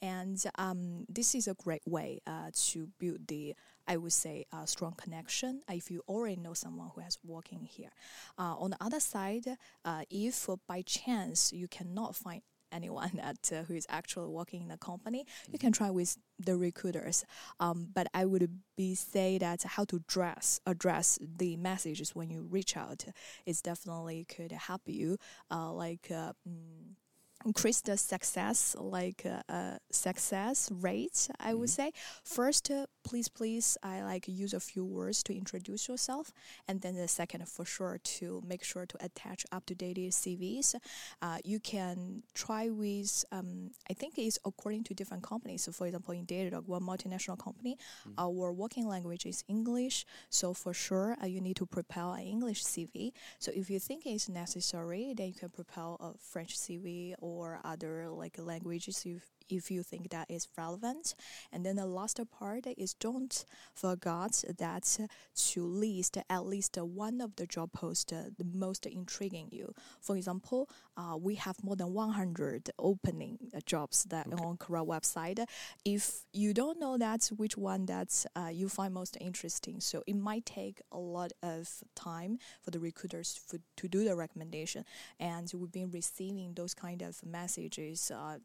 and 0.00 0.42
um, 0.56 1.06
this 1.08 1.34
is 1.34 1.48
a 1.48 1.54
great 1.54 1.82
way 1.86 2.20
uh, 2.26 2.50
to 2.70 2.88
build 2.98 3.26
the 3.28 3.54
I 3.86 3.96
would 3.96 4.12
say 4.12 4.46
a 4.52 4.66
strong 4.66 4.94
connection 4.96 5.62
if 5.68 5.90
you 5.90 6.02
already 6.08 6.36
know 6.36 6.54
someone 6.54 6.90
who 6.94 7.00
has 7.00 7.18
working 7.24 7.64
here. 7.64 7.90
Uh, 8.38 8.54
on 8.56 8.70
the 8.70 8.76
other 8.80 9.00
side, 9.00 9.46
uh, 9.84 10.04
if 10.10 10.48
by 10.68 10.82
chance 10.82 11.52
you 11.52 11.68
cannot 11.68 12.14
find 12.14 12.42
anyone 12.72 13.10
that 13.22 13.50
uh, 13.52 13.62
who 13.64 13.74
is 13.74 13.86
actually 13.88 14.28
working 14.28 14.62
in 14.62 14.68
the 14.68 14.78
company, 14.78 15.26
you 15.50 15.58
can 15.58 15.72
try 15.72 15.90
with 15.90 16.16
the 16.38 16.56
recruiters. 16.56 17.24
Um, 17.60 17.88
but 17.92 18.08
I 18.14 18.24
would 18.24 18.48
be 18.76 18.94
say 18.94 19.38
that 19.38 19.62
how 19.62 19.84
to 19.84 20.02
dress 20.08 20.60
address 20.66 21.18
the 21.20 21.56
messages 21.56 22.14
when 22.14 22.30
you 22.30 22.42
reach 22.50 22.76
out 22.76 23.04
is 23.46 23.62
definitely 23.62 24.24
could 24.24 24.52
help 24.52 24.82
you. 24.86 25.18
Uh, 25.50 25.72
like. 25.72 26.08
Uh, 26.10 26.32
mm, 26.48 26.96
increase 27.44 27.80
the 27.80 27.96
success 27.96 28.76
like 28.78 29.24
uh, 29.26 29.52
uh, 29.52 29.76
success 29.90 30.70
rate 30.80 31.28
i 31.40 31.54
would 31.54 31.68
mm-hmm. 31.68 31.88
say. 31.88 31.92
First 32.24 32.70
uh, 32.70 32.86
please 33.04 33.28
please 33.28 33.76
i 33.82 34.02
like 34.02 34.26
use 34.28 34.54
a 34.54 34.60
few 34.60 34.84
words 34.84 35.22
to 35.24 35.36
introduce 35.36 35.88
yourself 35.88 36.32
and 36.68 36.80
then 36.80 36.94
the 36.94 37.08
second 37.08 37.46
for 37.48 37.64
sure 37.64 37.98
to 38.04 38.42
make 38.46 38.62
sure 38.62 38.86
to 38.86 38.96
attach 39.04 39.44
up 39.52 39.66
to 39.66 39.74
date 39.74 39.96
cvs 39.96 40.74
uh, 41.20 41.38
you 41.44 41.58
can 41.60 42.22
try 42.34 42.68
with 42.68 43.24
um, 43.32 43.70
i 43.90 43.92
think 43.92 44.14
it's 44.16 44.38
according 44.44 44.84
to 44.84 44.94
different 44.94 45.22
companies. 45.22 45.62
So 45.64 45.72
for 45.72 45.86
example 45.86 46.14
in 46.14 46.26
datadog 46.26 46.66
one 46.66 46.82
multinational 46.82 47.38
company 47.38 47.76
mm-hmm. 47.76 48.12
our 48.18 48.52
working 48.52 48.86
language 48.86 49.26
is 49.26 49.44
english. 49.48 50.04
So 50.30 50.54
for 50.54 50.72
sure 50.74 51.16
uh, 51.22 51.26
you 51.26 51.40
need 51.40 51.56
to 51.56 51.66
prepare 51.66 52.10
an 52.14 52.26
english 52.34 52.60
cv 52.64 53.12
so 53.38 53.48
if 53.54 53.70
you 53.70 53.78
think 53.78 54.06
it's 54.06 54.28
necessary 54.28 55.14
then 55.16 55.26
you 55.28 55.34
can 55.42 55.50
prepare 55.50 55.92
a 56.00 56.10
french 56.18 56.52
cv 56.58 57.14
or 57.20 57.31
or 57.32 57.60
other 57.64 58.08
like 58.10 58.36
languages 58.38 59.02
if, 59.06 59.22
if 59.48 59.70
you 59.70 59.82
think 59.82 60.10
that 60.10 60.30
is 60.30 60.48
relevant. 60.56 61.14
And 61.52 61.64
then 61.64 61.76
the 61.76 61.86
last 61.86 62.20
part 62.30 62.66
is 62.76 62.94
don't 62.94 63.44
forget 63.74 64.44
that 64.58 64.98
to 65.34 65.64
list 65.64 66.18
at 66.28 66.46
least 66.46 66.76
one 66.76 67.20
of 67.20 67.36
the 67.36 67.46
job 67.46 67.72
posts 67.72 68.12
the 68.12 68.44
most 68.52 68.86
intriguing 68.86 69.48
you. 69.50 69.74
For 70.00 70.16
example, 70.16 70.68
uh, 70.96 71.16
we 71.16 71.36
have 71.36 71.62
more 71.62 71.76
than 71.76 71.92
100 71.92 72.70
opening 72.78 73.38
uh, 73.54 73.60
jobs 73.64 74.04
that 74.04 74.26
okay. 74.26 74.44
on 74.44 74.56
Career 74.56 74.82
website. 74.82 75.44
If 75.84 76.24
you 76.32 76.52
don't 76.52 76.78
know 76.78 76.98
that 76.98 77.30
which 77.36 77.56
one 77.56 77.86
that 77.86 78.24
uh, 78.36 78.50
you 78.52 78.68
find 78.68 78.92
most 78.92 79.16
interesting, 79.20 79.80
so 79.80 80.02
it 80.06 80.16
might 80.16 80.46
take 80.46 80.80
a 80.90 80.98
lot 80.98 81.32
of 81.42 81.68
time 81.94 82.38
for 82.60 82.70
the 82.70 82.78
recruiters 82.78 83.40
for, 83.46 83.58
to 83.76 83.88
do 83.88 84.04
the 84.04 84.16
recommendation. 84.16 84.84
And 85.18 85.50
we've 85.54 85.72
been 85.72 85.90
receiving 85.90 86.54
those 86.54 86.74
kind 86.74 87.02
of 87.02 87.24
messages. 87.24 88.10
Uh, 88.10 88.38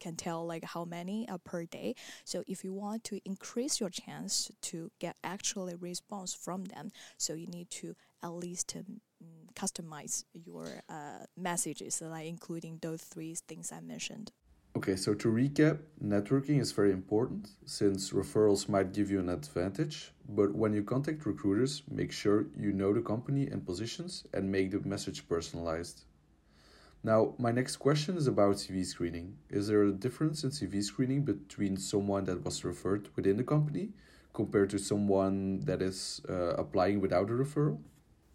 Can 0.00 0.16
tell 0.16 0.46
like 0.46 0.64
how 0.64 0.84
many 0.84 1.28
uh, 1.28 1.38
per 1.38 1.64
day. 1.64 1.94
So 2.24 2.44
if 2.46 2.64
you 2.64 2.72
want 2.72 3.04
to 3.04 3.20
increase 3.24 3.80
your 3.80 3.90
chance 3.90 4.50
to 4.62 4.90
get 4.98 5.16
actually 5.22 5.74
response 5.74 6.34
from 6.34 6.64
them, 6.64 6.90
so 7.18 7.34
you 7.34 7.46
need 7.46 7.70
to 7.70 7.94
at 8.22 8.32
least 8.32 8.76
um, 8.76 9.00
customize 9.54 10.24
your 10.32 10.82
uh, 10.88 11.26
messages, 11.36 12.00
like 12.00 12.26
including 12.26 12.78
those 12.80 13.02
three 13.02 13.34
things 13.48 13.72
I 13.72 13.80
mentioned. 13.80 14.32
Okay, 14.74 14.96
so 14.96 15.12
to 15.12 15.28
recap, 15.28 15.80
networking 16.02 16.58
is 16.58 16.72
very 16.72 16.92
important 16.92 17.50
since 17.66 18.10
referrals 18.10 18.70
might 18.70 18.94
give 18.94 19.10
you 19.10 19.20
an 19.20 19.28
advantage. 19.28 20.12
But 20.26 20.54
when 20.54 20.72
you 20.72 20.82
contact 20.82 21.26
recruiters, 21.26 21.82
make 21.90 22.10
sure 22.10 22.46
you 22.58 22.72
know 22.72 22.94
the 22.94 23.02
company 23.02 23.48
and 23.48 23.66
positions 23.66 24.24
and 24.32 24.50
make 24.50 24.70
the 24.70 24.80
message 24.80 25.28
personalized. 25.28 26.04
Now, 27.04 27.34
my 27.36 27.50
next 27.50 27.76
question 27.76 28.16
is 28.16 28.28
about 28.28 28.56
CV 28.56 28.86
screening. 28.86 29.36
Is 29.50 29.66
there 29.66 29.82
a 29.82 29.92
difference 29.92 30.44
in 30.44 30.50
CV 30.50 30.82
screening 30.84 31.24
between 31.24 31.76
someone 31.76 32.24
that 32.26 32.44
was 32.44 32.64
referred 32.64 33.08
within 33.16 33.36
the 33.36 33.42
company 33.42 33.90
compared 34.32 34.70
to 34.70 34.78
someone 34.78 35.60
that 35.60 35.82
is 35.82 36.20
uh, 36.28 36.54
applying 36.54 37.00
without 37.00 37.28
a 37.28 37.32
referral? 37.32 37.80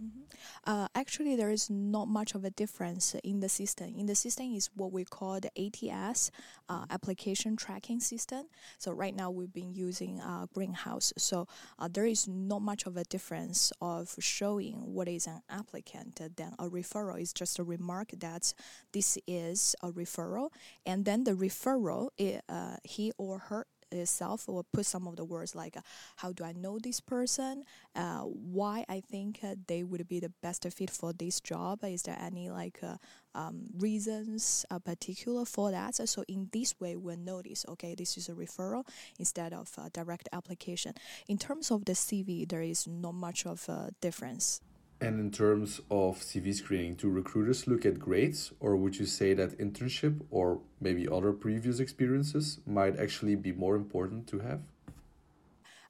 Mm-hmm. 0.01 0.21
Uh, 0.65 0.87
actually, 0.93 1.35
there 1.35 1.49
is 1.49 1.69
not 1.69 2.07
much 2.07 2.35
of 2.35 2.45
a 2.45 2.51
difference 2.51 3.15
in 3.23 3.39
the 3.39 3.49
system. 3.49 3.95
In 3.97 4.05
the 4.05 4.15
system 4.15 4.53
is 4.53 4.69
what 4.75 4.91
we 4.91 5.03
call 5.05 5.39
the 5.39 5.51
ATS, 5.57 6.29
uh, 6.69 6.85
application 6.91 7.55
tracking 7.55 7.99
system. 7.99 8.45
So 8.77 8.91
right 8.91 9.15
now 9.15 9.31
we've 9.31 9.53
been 9.53 9.73
using 9.73 10.19
uh, 10.19 10.45
Greenhouse. 10.53 11.13
So 11.17 11.47
uh, 11.79 11.89
there 11.91 12.05
is 12.05 12.27
not 12.27 12.61
much 12.61 12.85
of 12.85 12.95
a 12.95 13.03
difference 13.05 13.71
of 13.81 14.15
showing 14.19 14.93
what 14.93 15.07
is 15.07 15.25
an 15.25 15.41
applicant 15.49 16.21
than 16.35 16.53
a 16.59 16.69
referral. 16.69 17.19
Is 17.19 17.33
just 17.33 17.57
a 17.57 17.63
remark 17.63 18.11
that 18.19 18.53
this 18.91 19.17
is 19.25 19.75
a 19.81 19.91
referral, 19.91 20.49
and 20.85 21.05
then 21.05 21.23
the 21.23 21.33
referral, 21.33 22.09
it, 22.17 22.43
uh, 22.49 22.77
he 22.83 23.11
or 23.17 23.39
her 23.39 23.65
itself 23.91 24.47
will 24.47 24.65
put 24.73 24.85
some 24.85 25.07
of 25.07 25.15
the 25.15 25.25
words 25.25 25.55
like 25.55 25.77
uh, 25.77 25.81
how 26.17 26.31
do 26.31 26.43
I 26.43 26.53
know 26.53 26.79
this 26.79 26.99
person, 26.99 27.63
uh, 27.95 28.21
why 28.21 28.85
I 28.89 29.01
think 29.01 29.39
uh, 29.43 29.55
they 29.67 29.83
would 29.83 30.07
be 30.07 30.19
the 30.19 30.31
best 30.41 30.65
fit 30.71 30.89
for 30.89 31.13
this 31.13 31.39
job. 31.39 31.83
Is 31.83 32.03
there 32.03 32.17
any 32.19 32.49
like 32.49 32.79
uh, 32.83 32.97
um, 33.35 33.67
reasons 33.77 34.65
uh, 34.69 34.79
particular 34.79 35.45
for 35.45 35.71
that? 35.71 35.95
So 35.95 36.23
in 36.27 36.49
this 36.51 36.79
way, 36.79 36.95
we'll 36.95 37.17
notice 37.17 37.65
okay, 37.69 37.95
this 37.95 38.17
is 38.17 38.29
a 38.29 38.33
referral 38.33 38.85
instead 39.19 39.53
of 39.53 39.69
direct 39.93 40.29
application. 40.31 40.93
In 41.27 41.37
terms 41.37 41.71
of 41.71 41.85
the 41.85 41.93
CV, 41.93 42.47
there 42.47 42.61
is 42.61 42.87
not 42.87 43.13
much 43.13 43.45
of 43.45 43.67
a 43.69 43.91
difference. 44.01 44.61
And 44.99 45.19
in 45.19 45.29
terms 45.31 45.79
of 45.91 46.17
CV 46.19 46.55
screening, 46.55 46.95
do 46.95 47.09
recruiters 47.09 47.67
look 47.67 47.85
at 47.85 47.99
grades, 47.99 48.51
or 48.59 48.75
would 48.75 48.97
you 48.97 49.05
say 49.05 49.35
that 49.35 49.59
internship 49.59 50.21
or 50.31 50.59
maybe 50.81 51.07
other 51.07 51.33
previous 51.33 51.79
experiences 51.79 52.59
might 52.65 52.99
actually 52.99 53.35
be 53.35 53.51
more 53.51 53.75
important 53.75 54.27
to 54.27 54.39
have? 54.39 54.61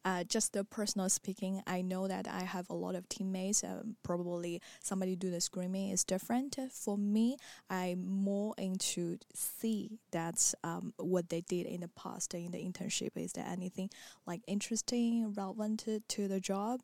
Uh, 0.03 0.23
just 0.23 0.53
the 0.53 0.63
personal 0.63 1.09
speaking, 1.09 1.61
I 1.67 1.81
know 1.81 2.07
that 2.07 2.29
I 2.29 2.43
have 2.43 2.69
a 2.69 2.73
lot 2.73 2.95
of 2.95 3.09
teammates. 3.09 3.61
Uh, 3.61 3.83
probably 4.03 4.61
somebody 4.81 5.17
do 5.17 5.29
the 5.29 5.41
screening 5.41 5.89
is 5.89 6.05
different. 6.05 6.57
For 6.71 6.97
me, 6.97 7.35
I'm 7.69 8.07
more 8.07 8.53
into 8.57 9.17
see 9.33 9.99
that 10.11 10.53
um, 10.63 10.93
what 10.97 11.27
they 11.27 11.41
did 11.41 11.65
in 11.65 11.81
the 11.81 11.89
past 11.89 12.33
in 12.33 12.51
the 12.51 12.59
internship. 12.59 13.17
Is 13.17 13.33
there 13.33 13.45
anything 13.45 13.89
like 14.25 14.41
interesting, 14.47 15.33
relevant 15.33 15.81
to, 15.81 15.99
to 16.07 16.29
the 16.29 16.39
job? 16.39 16.79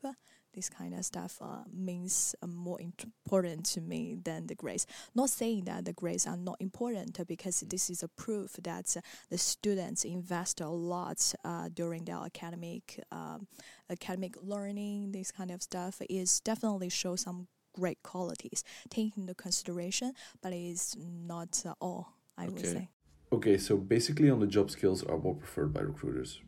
This 0.54 0.70
kind 0.70 0.94
of 0.94 1.04
stuff 1.06 1.38
uh, 1.42 1.64
means 1.74 2.36
uh, 2.42 2.48
more 2.48 2.80
important 2.80 3.66
to 3.66 3.82
me 3.82 4.18
than 4.24 4.48
the 4.48 4.56
grades. 4.56 4.88
Not 5.16 5.30
saying 5.30 5.66
that 5.66 5.86
the 5.86 5.94
grades 5.94 6.28
are 6.28 6.38
not 6.38 6.58
important 6.60 7.20
because 7.28 7.62
this 7.62 7.90
is 7.90 8.04
a 8.04 8.08
proof 8.08 8.54
that 8.64 8.96
uh, 8.98 9.02
the 9.30 9.38
students 9.38 10.06
invest 10.06 10.62
a 10.62 10.68
lot 10.68 11.34
uh, 11.44 11.70
during 11.74 12.06
their 12.06 12.18
academic 12.18 13.00
um, 13.12 13.48
academic 13.90 14.36
learning. 14.42 15.12
This 15.12 15.32
kind 15.32 15.52
of 15.52 15.62
stuff 15.62 16.02
is 16.10 16.40
definitely 16.40 16.90
show 16.90 17.16
some 17.16 17.48
great 17.74 18.04
qualities 18.04 18.64
taking 18.90 19.24
into 19.24 19.34
consideration, 19.34 20.14
but 20.42 20.54
it's 20.54 20.96
not 20.98 21.64
uh, 21.66 21.74
all. 21.82 22.14
I 22.38 22.46
okay. 22.46 22.54
would 22.54 22.66
say. 22.66 22.90
Okay, 23.32 23.58
so 23.58 23.78
basically, 23.78 24.30
on 24.30 24.40
the 24.40 24.48
job 24.48 24.70
skills 24.70 25.04
are 25.04 25.18
more 25.18 25.36
preferred 25.36 25.74
by 25.74 25.82
recruiters. 25.82 26.40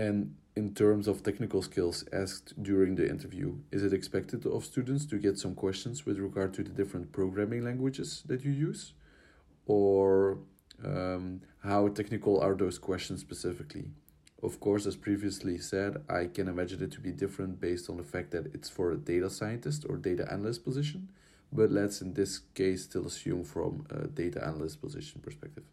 And 0.00 0.34
in 0.56 0.72
terms 0.74 1.06
of 1.08 1.22
technical 1.22 1.60
skills 1.60 2.04
asked 2.10 2.48
during 2.62 2.94
the 2.94 3.06
interview, 3.14 3.48
is 3.70 3.82
it 3.82 3.92
expected 3.92 4.46
of 4.46 4.64
students 4.64 5.04
to 5.10 5.16
get 5.18 5.36
some 5.38 5.54
questions 5.54 6.06
with 6.06 6.18
regard 6.18 6.54
to 6.54 6.62
the 6.62 6.70
different 6.70 7.12
programming 7.12 7.62
languages 7.62 8.22
that 8.24 8.42
you 8.42 8.50
use? 8.50 8.94
Or 9.66 10.38
um, 10.82 11.42
how 11.62 11.88
technical 11.88 12.40
are 12.40 12.54
those 12.54 12.78
questions 12.78 13.20
specifically? 13.20 13.90
Of 14.42 14.58
course, 14.58 14.86
as 14.86 14.96
previously 14.96 15.58
said, 15.58 16.02
I 16.08 16.24
can 16.36 16.48
imagine 16.48 16.82
it 16.82 16.92
to 16.92 17.00
be 17.00 17.12
different 17.12 17.60
based 17.60 17.90
on 17.90 17.98
the 17.98 18.10
fact 18.14 18.30
that 18.30 18.46
it's 18.54 18.70
for 18.70 18.92
a 18.92 18.96
data 18.96 19.28
scientist 19.28 19.84
or 19.86 19.98
data 19.98 20.24
analyst 20.32 20.64
position, 20.64 21.10
but 21.52 21.70
let's 21.70 22.00
in 22.00 22.14
this 22.14 22.38
case 22.54 22.84
still 22.84 23.06
assume 23.06 23.44
from 23.44 23.86
a 23.90 24.06
data 24.06 24.42
analyst 24.42 24.80
position 24.80 25.20
perspective. 25.20 25.64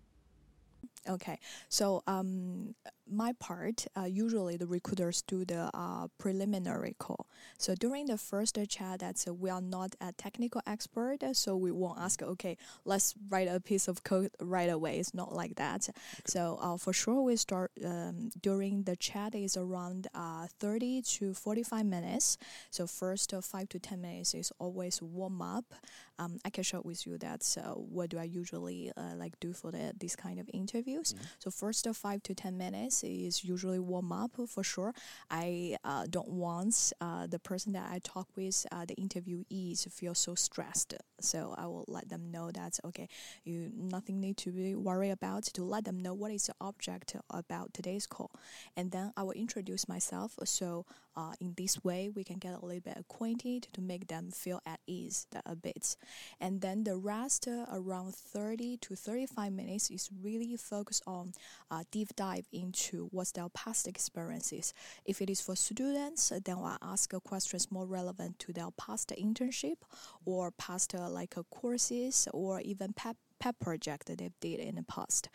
Okay, 1.10 1.40
so 1.70 2.04
um, 2.08 2.76
my 3.10 3.34
part, 3.40 3.88
uh, 3.96 4.06
usually 4.06 4.58
the 4.58 4.68
recruiters 4.68 5.22
do 5.22 5.46
the 5.46 5.70
uh, 5.74 6.08
preliminary 6.18 6.96
call. 6.98 7.28
So 7.58 7.76
during 7.76 8.08
the 8.08 8.18
first 8.18 8.58
chat, 8.70 9.00
that's 9.00 9.28
uh, 9.28 9.34
we 9.34 9.50
are 9.50 9.62
not 9.62 9.96
a 10.02 10.12
technical 10.12 10.62
expert, 10.66 11.20
so 11.34 11.56
we 11.56 11.72
won't 11.72 12.00
ask. 12.00 12.22
Okay, 12.22 12.58
let's 12.86 13.14
write 13.30 13.48
a 13.48 13.60
piece 13.60 13.88
of 13.88 14.04
code 14.04 14.32
right 14.42 14.70
away. 14.70 15.00
It's 15.00 15.14
not 15.14 15.34
like 15.34 15.56
that. 15.56 15.90
Okay. 15.90 15.98
So 16.26 16.60
uh, 16.62 16.78
for 16.78 16.94
sure, 16.94 17.22
we 17.22 17.36
start 17.36 17.72
um, 17.86 18.30
during 18.42 18.84
the 18.84 18.96
chat 18.96 19.36
is 19.36 19.58
around 19.58 20.08
uh, 20.14 20.48
thirty 20.60 21.02
to 21.02 21.34
forty-five 21.34 21.86
minutes. 21.86 22.38
So 22.72 22.88
first 22.88 23.34
uh, 23.34 23.42
five 23.42 23.70
to 23.70 23.80
ten 23.80 24.02
minutes 24.02 24.34
is 24.34 24.52
always 24.60 25.02
warm 25.02 25.42
up. 25.42 25.74
Um, 26.20 26.40
I 26.44 26.50
can 26.50 26.64
share 26.64 26.82
with 26.82 27.06
you 27.06 27.18
that. 27.20 27.44
So 27.44 27.86
what 27.90 28.10
do 28.10 28.18
I 28.18 28.24
usually 28.24 28.92
like 29.16 29.40
do 29.40 29.54
for 29.54 29.72
the, 29.72 29.94
this 30.00 30.16
kind 30.16 30.40
of 30.40 30.50
interviews? 30.52 31.14
Mm-hmm. 31.14 31.24
So 31.40 31.52
first 31.52 31.88
five 31.94 32.24
to 32.24 32.34
ten 32.34 32.58
minutes 32.58 32.97
is 33.04 33.44
usually 33.44 33.80
warm 33.80 34.12
up 34.12 34.32
for 34.48 34.64
sure. 34.64 34.94
I 35.30 35.78
uh, 35.84 36.06
don't 36.10 36.30
want 36.30 36.94
uh, 37.02 37.28
the 37.28 37.40
person 37.40 37.74
that 37.74 37.90
I 37.92 38.00
talk 38.04 38.28
with, 38.36 38.66
uh, 38.72 38.86
the 38.86 38.96
interviewee, 38.96 39.82
to 39.84 39.90
feel 39.90 40.16
so 40.16 40.36
stressed. 40.36 40.94
So 41.20 41.56
I 41.58 41.66
will 41.66 41.86
let 41.88 42.10
them 42.10 42.32
know 42.32 42.52
that 42.52 42.80
okay, 42.86 43.08
you 43.44 43.72
nothing 43.76 44.20
need 44.20 44.38
to 44.38 44.52
be 44.52 44.76
worried 44.76 45.12
about. 45.12 45.44
To 45.44 45.64
let 45.64 45.86
them 45.86 46.00
know 46.00 46.14
what 46.14 46.32
is 46.32 46.48
the 46.48 46.54
object 46.62 47.16
about 47.30 47.74
today's 47.74 48.06
call, 48.06 48.32
and 48.76 48.92
then 48.92 49.14
I 49.18 49.24
will 49.24 49.32
introduce 49.32 49.88
myself. 49.88 50.38
So 50.46 50.86
uh, 51.18 51.34
in 51.42 51.56
this 51.58 51.84
way, 51.84 52.10
we 52.14 52.24
can 52.24 52.38
get 52.38 52.54
a 52.54 52.64
little 52.64 52.80
bit 52.80 52.96
acquainted 52.96 53.68
to 53.74 53.82
make 53.82 54.08
them 54.08 54.30
feel 54.30 54.62
at 54.66 54.80
ease 54.86 55.26
a 55.46 55.56
bit. 55.56 55.98
And 56.40 56.62
then 56.62 56.84
the 56.84 56.96
rest, 56.96 57.48
uh, 57.48 57.66
around 57.74 58.14
30 58.14 58.78
to 58.78 58.96
35 58.96 59.52
minutes, 59.52 59.90
is 59.90 60.12
really 60.22 60.56
focused 60.56 61.02
on 61.08 61.34
uh, 61.72 61.84
deep 61.90 62.16
dive 62.16 62.48
into 62.54 63.10
what's 63.12 63.32
their 63.32 63.50
past 63.50 63.88
experiences. 63.88 64.76
If 65.06 65.20
it 65.22 65.30
is 65.30 65.42
for 65.42 65.56
students, 65.56 66.32
then 66.46 66.58
I 66.60 66.78
ask 66.84 67.12
questions 67.24 67.72
more 67.72 67.88
relevant 67.88 68.38
to 68.40 68.54
their 68.54 68.70
past 68.78 69.12
internship 69.18 69.78
or 70.24 70.52
past 70.52 70.94
uh, 70.94 71.10
like 71.10 71.36
uh, 71.36 71.44
courses 71.50 72.28
or 72.32 72.62
even 72.62 72.94
pep 72.94 73.18
pet 73.40 73.60
project 73.60 74.08
that 74.08 74.18
they 74.18 74.32
did 74.42 74.60
in 74.60 74.76
the 74.76 74.84
past. 74.84 75.30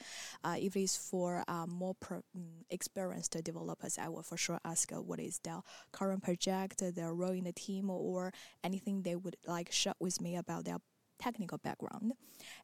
Uh, 0.44 0.56
if 0.58 0.76
it's 0.76 0.96
for 0.96 1.44
uh, 1.48 1.66
more 1.66 1.94
pro, 1.94 2.18
um, 2.34 2.64
experienced 2.70 3.36
developers, 3.44 3.98
I 3.98 4.08
will 4.08 4.22
for 4.22 4.36
sure 4.36 4.60
ask 4.64 4.92
uh, 4.92 5.02
what 5.02 5.20
is 5.20 5.40
their 5.44 5.62
current 5.92 6.22
project, 6.22 6.82
their 6.94 7.14
role 7.14 7.32
in 7.32 7.44
the 7.44 7.52
team, 7.52 7.90
or 7.90 8.32
anything 8.62 9.02
they 9.02 9.16
would 9.16 9.36
like 9.46 9.72
share 9.72 9.94
with 10.00 10.20
me 10.20 10.36
about 10.36 10.64
their 10.64 10.78
technical 11.18 11.58
background. 11.58 12.12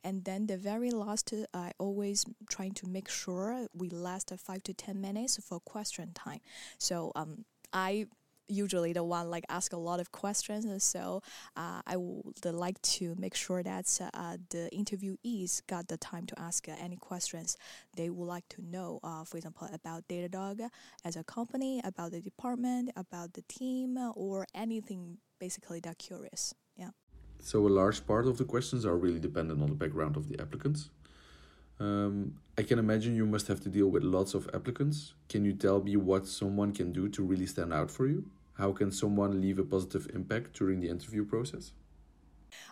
And 0.02 0.24
then 0.24 0.46
the 0.46 0.56
very 0.56 0.90
last, 0.90 1.32
I 1.54 1.72
always 1.78 2.24
trying 2.50 2.74
to 2.74 2.88
make 2.88 3.08
sure 3.08 3.68
we 3.72 3.88
last 3.88 4.32
five 4.38 4.62
to 4.64 4.74
ten 4.74 5.00
minutes 5.00 5.38
for 5.46 5.60
question 5.60 6.12
time. 6.12 6.40
So 6.78 7.12
um, 7.14 7.44
I 7.72 8.06
usually 8.48 8.92
the 8.92 9.04
one 9.04 9.30
like 9.30 9.44
ask 9.48 9.72
a 9.72 9.76
lot 9.76 10.00
of 10.00 10.10
questions 10.12 10.82
so 10.82 11.22
uh, 11.56 11.80
i 11.86 11.96
would 11.96 12.44
like 12.44 12.80
to 12.82 13.14
make 13.18 13.34
sure 13.34 13.62
that 13.62 13.86
uh, 14.14 14.36
the 14.50 14.68
interviewees 14.72 15.62
got 15.66 15.88
the 15.88 15.96
time 15.96 16.26
to 16.26 16.38
ask 16.38 16.68
uh, 16.68 16.72
any 16.80 16.96
questions 16.96 17.56
they 17.96 18.10
would 18.10 18.26
like 18.26 18.48
to 18.48 18.62
know 18.62 19.00
uh, 19.02 19.24
for 19.24 19.36
example 19.36 19.68
about 19.72 20.06
datadog 20.08 20.60
as 21.04 21.16
a 21.16 21.24
company 21.24 21.80
about 21.84 22.12
the 22.12 22.20
department 22.20 22.90
about 22.96 23.32
the 23.34 23.42
team 23.48 23.98
or 24.14 24.46
anything 24.54 25.18
basically 25.38 25.80
they're 25.80 25.94
curious 25.94 26.54
yeah 26.76 26.90
so 27.40 27.66
a 27.66 27.68
large 27.68 28.06
part 28.06 28.26
of 28.26 28.38
the 28.38 28.44
questions 28.44 28.84
are 28.84 28.96
really 28.96 29.20
dependent 29.20 29.62
on 29.62 29.68
the 29.68 29.74
background 29.74 30.16
of 30.16 30.28
the 30.28 30.40
applicants 30.40 30.90
um, 31.80 32.34
I 32.56 32.62
can 32.62 32.78
imagine 32.78 33.14
you 33.14 33.26
must 33.26 33.46
have 33.48 33.60
to 33.60 33.68
deal 33.68 33.88
with 33.88 34.02
lots 34.02 34.34
of 34.34 34.48
applicants. 34.52 35.14
Can 35.28 35.44
you 35.44 35.52
tell 35.52 35.80
me 35.80 35.96
what 35.96 36.26
someone 36.26 36.72
can 36.72 36.92
do 36.92 37.08
to 37.10 37.22
really 37.22 37.46
stand 37.46 37.72
out 37.72 37.90
for 37.90 38.06
you? 38.06 38.28
How 38.58 38.72
can 38.72 38.90
someone 38.90 39.40
leave 39.40 39.58
a 39.58 39.64
positive 39.64 40.08
impact 40.12 40.52
during 40.54 40.80
the 40.80 40.88
interview 40.88 41.24
process? 41.24 41.72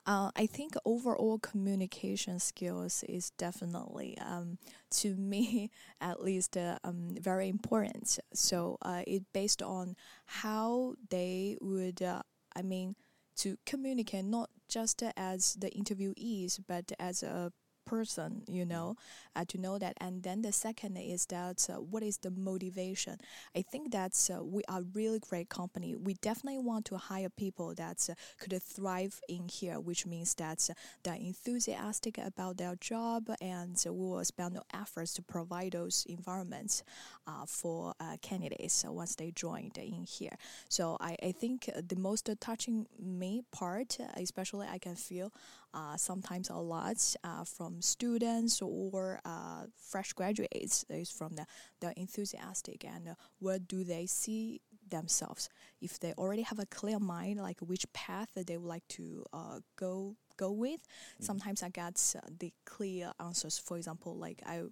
Uh, 0.05 0.31
I 0.35 0.47
think 0.47 0.75
overall 0.85 1.39
communication 1.39 2.41
skills 2.41 3.05
is 3.09 3.31
definitely, 3.31 4.19
um, 4.19 4.59
to 4.91 5.15
me 5.17 5.71
at 6.01 6.23
least, 6.23 6.57
uh, 6.57 6.79
um, 6.83 7.15
very 7.21 7.49
important. 7.49 8.19
So 8.35 8.79
uh, 8.83 9.03
based 9.33 9.63
on 9.63 9.97
how 10.25 10.95
they 11.11 11.57
would, 11.61 12.03
uh, 12.03 12.23
I 12.55 12.63
mean, 12.63 12.97
to 13.37 13.57
communicate 13.65 14.25
not 14.25 14.51
just 14.69 15.03
as 15.17 15.55
the 15.55 15.71
interviewees, 15.71 16.59
but 16.67 16.91
as 16.99 17.23
a 17.23 17.53
person, 17.87 18.43
you 18.47 18.67
know, 18.67 18.97
uh, 19.35 19.45
to 19.49 19.59
know 19.59 19.79
that. 19.79 19.97
And 20.01 20.23
then 20.23 20.43
the 20.43 20.53
second 20.53 20.97
is 20.99 21.25
that 21.27 21.67
uh, 21.71 21.81
what 21.81 22.03
is 22.03 22.19
the 22.19 22.31
motivation? 22.31 23.17
I 23.55 23.63
think 23.63 23.93
that 23.93 24.13
uh, 24.31 24.45
we 24.45 24.63
are 24.69 24.83
really 24.95 25.19
great 25.19 25.49
company. 25.49 25.97
We 25.97 26.15
definitely 26.15 26.59
want 26.59 26.85
to 26.87 26.99
hire 26.99 27.31
people 27.31 27.75
that 27.77 28.07
uh, 28.11 28.15
could 28.39 28.63
thrive 28.63 29.21
in 29.29 29.49
here, 29.49 29.81
which 29.81 30.05
means 30.07 30.35
that 30.35 30.69
uh, 30.71 30.75
they're 31.03 31.15
enthusiastic 31.15 32.19
about 32.19 32.59
their 32.59 32.77
job 32.77 33.31
and 33.41 33.83
we 33.87 33.91
will 33.91 34.25
spend 34.25 34.59
efforts 34.75 35.15
to 35.15 35.23
provide 35.23 35.73
those 35.73 36.05
environments 36.09 36.83
uh, 37.27 37.47
for 37.47 37.95
candidates 38.21 38.85
once 38.87 39.15
they 39.15 39.31
joined 39.31 39.79
in 39.79 40.05
here. 40.05 40.37
So 40.69 40.97
I, 41.01 41.17
I 41.23 41.33
think 41.33 41.71
the 41.89 41.97
most 41.97 42.29
touching 42.41 42.87
me 42.99 43.43
part, 43.53 43.99
especially 44.17 44.67
I 44.67 44.79
can 44.79 44.97
feel 44.97 45.27
uh, 45.27 45.66
sometimes 45.97 46.51
a 46.51 46.57
lot 46.57 46.97
uh, 47.25 47.45
from 47.45 47.81
students 47.83 48.63
or 48.63 49.21
uh, 49.25 49.65
fresh 49.77 50.13
graduates 50.13 50.85
is 50.89 51.11
from 51.11 51.35
the, 51.35 51.47
the 51.81 51.93
enthusiastic 51.99 52.85
and 52.85 53.09
uh, 53.09 53.15
where 53.39 53.59
do 53.59 53.85
they 53.85 54.07
see 54.07 54.61
themselves 54.89 55.49
if 55.81 55.99
they 55.99 56.13
already 56.15 56.43
have 56.43 56.59
a 56.59 56.67
clear 56.67 56.99
mind 56.99 57.41
like 57.41 57.59
which 57.61 57.85
path 57.93 58.29
they 58.35 58.57
would 58.57 58.69
like 58.69 58.87
to 58.89 59.25
uh, 59.33 59.59
go 59.77 60.15
go 60.37 60.53
with 60.53 60.81
mm. 60.81 61.25
sometimes 61.25 61.63
i 61.63 61.69
get 61.69 62.15
uh, 62.17 62.21
the 62.39 62.53
clear 62.65 63.13
answers 63.19 63.59
for 63.59 63.77
example 63.77 64.17
like 64.17 64.41
i 64.47 64.63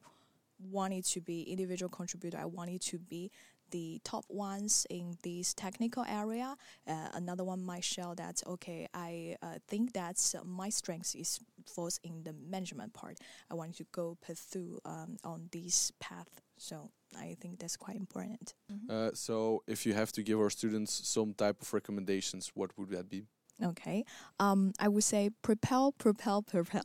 wanted 0.70 1.04
to 1.04 1.20
be 1.20 1.42
individual 1.42 1.88
contributor 1.88 2.38
i 2.38 2.44
wanted 2.44 2.80
to 2.80 2.98
be 2.98 3.30
the 3.74 4.00
top 4.04 4.24
ones 4.28 4.86
in 4.88 5.16
this 5.24 5.52
technical 5.52 6.04
area. 6.08 6.56
Uh, 6.86 7.08
another 7.14 7.42
one 7.42 7.60
might 7.60 7.82
show 7.82 8.14
that 8.14 8.40
okay, 8.46 8.86
I 8.94 9.36
uh, 9.42 9.58
think 9.66 9.92
that 9.94 10.16
my 10.44 10.68
strength 10.70 11.16
is 11.16 11.40
falls 11.66 11.98
in 12.04 12.22
the 12.22 12.32
management 12.32 12.92
part. 12.94 13.18
I 13.50 13.54
want 13.54 13.74
to 13.78 13.84
go 13.90 14.16
pursue 14.24 14.78
um, 14.84 15.16
on 15.24 15.48
this 15.50 15.90
path. 15.98 16.30
So 16.56 16.90
I 17.18 17.36
think 17.40 17.58
that's 17.58 17.76
quite 17.76 17.96
important. 17.96 18.54
Mm-hmm. 18.70 18.90
Uh, 18.90 19.10
so 19.14 19.64
if 19.66 19.84
you 19.86 19.94
have 19.94 20.12
to 20.12 20.22
give 20.22 20.38
our 20.38 20.50
students 20.50 20.92
some 21.08 21.34
type 21.34 21.60
of 21.60 21.74
recommendations, 21.74 22.52
what 22.54 22.70
would 22.78 22.90
that 22.90 23.10
be? 23.10 23.24
Okay, 23.62 24.04
um, 24.40 24.72
I 24.80 24.88
would 24.88 25.04
say 25.04 25.30
propel, 25.42 25.92
propel, 25.92 26.42
propel, 26.42 26.82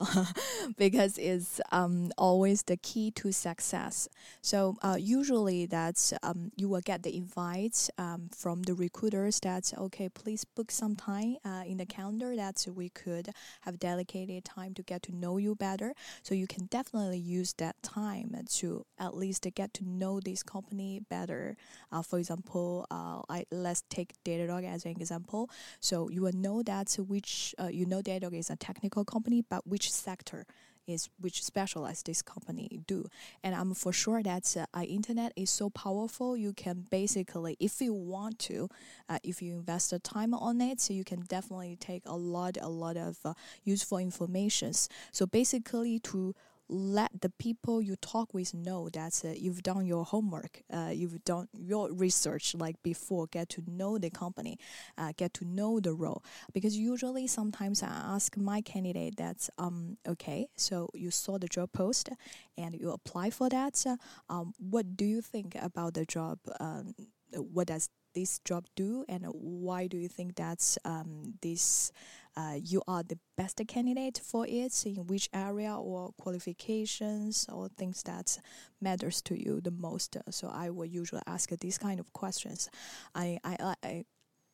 because 0.77 1.17
it's 1.17 1.60
um, 1.71 2.12
always 2.15 2.62
the 2.62 2.77
key 2.77 3.10
to 3.15 3.32
success. 3.32 4.08
So 4.43 4.75
uh, 4.84 4.95
usually 4.99 5.65
that's 5.65 6.13
um, 6.21 6.51
you 6.55 6.69
will 6.69 6.82
get 6.82 7.01
the 7.01 7.17
invites 7.17 7.89
um, 7.97 8.29
from 8.32 8.62
the 8.62 8.75
recruiters 8.75 9.39
that 9.39 9.73
okay, 9.79 10.10
please 10.10 10.45
book 10.45 10.69
some 10.69 10.95
time 10.95 11.38
uh, 11.43 11.63
in 11.65 11.77
the 11.77 11.88
calendar 11.88 12.36
that 12.36 12.63
we 12.75 12.89
could 12.89 13.29
have 13.62 13.79
dedicated 13.79 14.45
time 14.45 14.75
to 14.75 14.84
get 14.84 15.01
to 15.03 15.12
know 15.12 15.38
you 15.38 15.55
better. 15.55 15.93
So 16.21 16.36
you 16.36 16.45
can 16.45 16.67
definitely 16.67 17.17
use 17.17 17.51
that 17.53 17.82
time 17.82 18.36
to 18.47 18.86
at 18.99 19.15
least 19.17 19.47
get 19.55 19.73
to 19.73 19.84
know 19.84 20.19
this 20.19 20.43
company 20.43 21.01
better. 21.10 21.58
Uh, 21.91 22.03
for 22.03 22.19
example, 22.19 22.86
uh, 22.91 23.21
I, 23.27 23.45
let's 23.51 23.84
take 23.89 24.13
Datadog 24.23 24.65
as 24.65 24.86
an 24.86 24.91
example. 24.91 25.49
So 25.79 26.10
you 26.10 26.21
will 26.21 26.34
know 26.34 26.59
that 26.63 26.95
which 27.08 27.56
uh, 27.60 27.67
you 27.67 27.86
know 27.86 28.02
Datadog 28.02 28.34
is 28.34 28.50
a 28.50 28.56
technical 28.56 29.06
company, 29.06 29.43
but 29.48 29.67
which 29.67 29.91
sector 29.91 30.45
is 30.89 31.10
which 31.19 31.43
specialized 31.43 32.06
this 32.08 32.22
company 32.22 32.82
do. 32.88 33.06
And 33.43 33.56
I'm 33.56 33.74
for 33.74 33.93
sure 33.93 34.24
that 34.24 34.56
uh, 34.58 34.82
internet 34.82 35.34
is 35.36 35.50
so 35.50 35.69
powerful. 35.69 36.36
You 36.36 36.54
can 36.54 36.88
basically, 36.89 37.56
if 37.60 37.80
you 37.80 37.93
want 37.93 38.39
to, 38.39 38.69
uh, 39.08 39.19
if 39.24 39.41
you 39.41 39.54
invest 39.54 39.91
the 39.91 40.00
time 40.00 40.34
on 40.34 40.62
it, 40.62 40.82
so 40.82 40.93
you 40.93 41.04
can 41.04 41.22
definitely 41.22 41.78
take 41.80 42.04
a 42.06 42.15
lot, 42.15 42.58
a 42.60 42.69
lot 42.69 42.98
of 42.98 43.19
uh, 43.24 43.34
useful 43.63 44.00
informations. 44.00 44.89
So 45.12 45.26
basically, 45.26 46.00
to 46.00 46.34
let 46.69 47.21
the 47.21 47.29
people 47.29 47.82
you 47.82 47.95
talk 47.95 48.34
with 48.34 48.53
know 48.53 48.89
that 48.89 49.21
uh, 49.25 49.29
you've 49.36 49.63
done 49.63 49.86
your 49.86 50.05
homework, 50.05 50.62
uh, 50.71 50.91
you've 50.93 51.23
done 51.23 51.47
your 51.53 51.91
research 51.91 52.55
like 52.55 52.82
before, 52.84 53.27
get 53.27 53.49
to 53.49 53.63
know 53.67 53.97
the 53.97 54.10
company, 54.10 54.58
uh, 54.97 55.12
get 55.17 55.34
to 55.36 55.45
know 55.45 55.79
the 55.79 55.93
role. 55.93 56.23
Because 56.53 56.77
usually, 56.77 57.27
sometimes 57.27 57.82
I 57.84 57.88
ask 57.88 58.38
my 58.38 58.62
candidate 58.62 59.17
that, 59.17 59.49
um 59.58 59.97
okay, 60.08 60.47
so 60.55 60.89
you 60.93 61.12
saw 61.12 61.38
the 61.38 61.47
job 61.47 61.71
post 61.73 62.10
and 62.58 62.75
you 62.75 62.91
apply 62.91 63.29
for 63.32 63.49
that. 63.49 63.84
um, 64.29 64.53
what 64.60 64.95
do 64.95 65.05
you 65.05 65.21
think 65.21 65.55
about 65.62 65.93
the 65.93 66.05
job? 66.05 66.39
Um, 66.60 66.93
what 67.34 67.67
does 67.67 67.89
this 68.19 68.39
job 68.43 68.65
do, 68.75 69.05
and 69.08 69.23
why 69.32 69.88
do 69.88 69.97
you 69.97 70.10
think 70.10 70.36
that 70.36 70.77
um, 70.84 71.36
this 71.41 71.91
uh, 72.36 72.55
you 72.62 72.82
are 72.88 73.03
the 73.03 73.17
best 73.38 73.62
candidate 73.67 74.19
for 74.23 74.45
it? 74.47 74.86
In 74.86 75.08
which 75.08 75.29
area 75.34 75.73
or 75.73 76.12
qualifications 76.17 77.47
or 77.51 77.69
things 77.69 78.03
that 78.03 78.38
matters 78.82 79.21
to 79.23 79.41
you 79.41 79.62
the 79.62 79.71
most? 79.71 80.17
So 80.32 80.49
I 80.53 80.69
will 80.69 80.86
usually 80.86 81.21
ask 81.27 81.49
these 81.60 81.77
kind 81.77 81.99
of 81.99 82.12
questions. 82.13 82.69
I 83.15 83.39
I. 83.43 83.75
I 83.84 84.05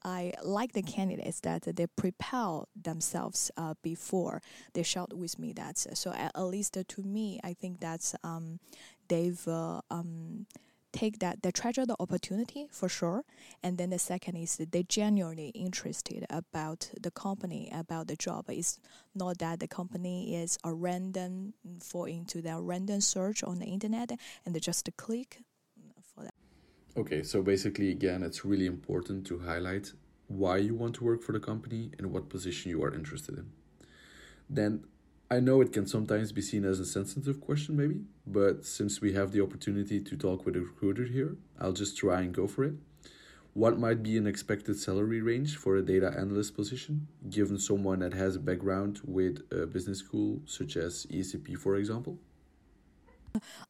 I 0.07 0.33
like 0.43 0.73
the 0.73 0.83
candidates 0.83 1.39
that 1.39 1.63
they 1.63 1.87
prepare 1.87 2.59
themselves 2.79 3.49
uh, 3.57 3.73
before 3.81 4.39
they 4.73 4.83
shout 4.83 5.11
with 5.17 5.39
me. 5.39 5.51
That 5.53 5.79
so 5.79 6.13
at, 6.13 6.39
least 6.39 6.77
to 6.87 7.01
me, 7.01 7.39
I 7.43 7.53
think 7.53 7.79
that 7.79 8.13
um, 8.23 8.59
they've 9.07 9.47
uh, 9.47 9.81
um, 9.89 10.45
take 10.95 11.19
that 11.19 11.43
they 11.43 11.51
treasure 11.51 11.85
the 11.85 11.95
opportunity 11.99 12.67
for 12.71 12.87
sure. 12.89 13.23
And 13.61 13.77
then 13.77 13.89
the 13.89 13.99
second 13.99 14.37
is 14.37 14.57
they 14.57 14.83
genuinely 14.83 15.49
interested 15.49 16.25
about 16.29 16.89
the 16.99 17.11
company 17.11 17.69
about 17.71 18.07
the 18.07 18.15
job. 18.15 18.45
It's 18.49 18.79
not 19.13 19.37
that 19.39 19.59
the 19.59 19.67
company 19.67 20.35
is 20.35 20.57
a 20.63 20.73
random 20.73 21.53
fall 21.81 22.05
into 22.05 22.41
their 22.41 22.61
random 22.61 23.01
search 23.01 23.43
on 23.43 23.59
the 23.59 23.65
internet 23.65 24.11
and 24.45 24.55
they 24.55 24.59
just 24.59 24.89
click 24.97 25.41
for 26.15 26.23
that. 26.23 26.33
Okay 26.97 27.23
so 27.23 27.43
basically 27.43 27.91
again 27.91 28.23
it's 28.23 28.45
really 28.45 28.65
important 28.65 29.27
to 29.27 29.39
highlight 29.39 29.91
why 30.27 30.57
you 30.57 30.73
want 30.73 30.95
to 30.95 31.03
work 31.03 31.21
for 31.21 31.33
the 31.33 31.39
company 31.39 31.91
and 31.97 32.11
what 32.11 32.29
position 32.29 32.71
you 32.71 32.81
are 32.83 32.93
interested 32.93 33.37
in. 33.37 33.51
Then 34.49 34.85
I 35.29 35.39
know 35.39 35.59
it 35.61 35.73
can 35.73 35.87
sometimes 35.87 36.31
be 36.31 36.43
seen 36.43 36.65
as 36.65 36.79
a 36.79 36.85
sensitive 36.85 37.41
question, 37.41 37.75
maybe, 37.75 38.01
but 38.27 38.63
since 38.63 39.01
we 39.01 39.13
have 39.13 39.31
the 39.31 39.41
opportunity 39.41 39.99
to 39.99 40.15
talk 40.15 40.45
with 40.45 40.55
a 40.55 40.59
recruiter 40.61 41.05
here, 41.05 41.35
I'll 41.59 41.73
just 41.73 41.97
try 41.97 42.21
and 42.21 42.31
go 42.31 42.45
for 42.45 42.63
it. 42.63 42.75
What 43.53 43.79
might 43.79 44.03
be 44.03 44.17
an 44.17 44.27
expected 44.27 44.77
salary 44.77 45.21
range 45.21 45.55
for 45.55 45.77
a 45.77 45.81
data 45.81 46.13
analyst 46.15 46.55
position, 46.55 47.07
given 47.27 47.57
someone 47.57 47.99
that 47.99 48.13
has 48.13 48.35
a 48.35 48.39
background 48.39 49.01
with 49.03 49.41
a 49.51 49.65
business 49.65 49.97
school, 49.97 50.41
such 50.45 50.77
as 50.77 51.07
ESCP, 51.07 51.57
for 51.57 51.75
example? 51.75 52.19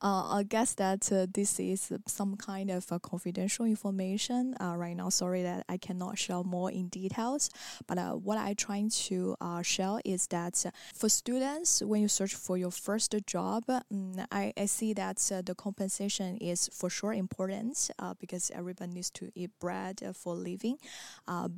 Uh, 0.02 0.38
I 0.38 0.44
guess 0.44 0.74
that 0.76 1.12
uh, 1.12 1.28
this 1.34 1.60
is 1.60 1.92
some 2.08 2.36
kind 2.36 2.70
of 2.70 2.88
confidential 3.02 3.66
information 3.66 4.56
uh, 4.62 4.76
right 4.76 4.96
now. 4.96 5.10
Sorry 5.10 5.44
that 5.44 5.66
I 5.70 5.78
cannot 5.78 6.18
share 6.18 6.44
more 6.44 6.72
in 6.72 6.88
details. 6.90 7.50
But 7.88 7.98
what 8.22 8.38
I'm 8.38 8.56
trying 8.56 8.90
to 8.90 9.36
share 9.64 10.00
is 10.04 10.28
that 10.28 10.66
for 10.94 11.10
students, 11.10 11.82
when 11.82 12.02
you 12.02 12.08
search 12.08 12.36
for 12.36 12.58
your 12.58 12.72
first 12.72 13.16
job, 13.26 13.64
um, 13.70 14.14
I, 14.32 14.54
I 14.58 14.66
see 14.66 14.94
that 14.94 15.18
the 15.18 15.56
compensation 15.56 16.38
is 16.38 16.70
for 16.74 16.90
sure 16.90 17.14
important 17.14 17.90
because 18.20 18.52
everyone 18.54 18.92
needs 18.92 19.10
to 19.12 19.32
eat 19.36 19.52
bread 19.60 20.02
for 20.14 20.36
living. 20.36 20.78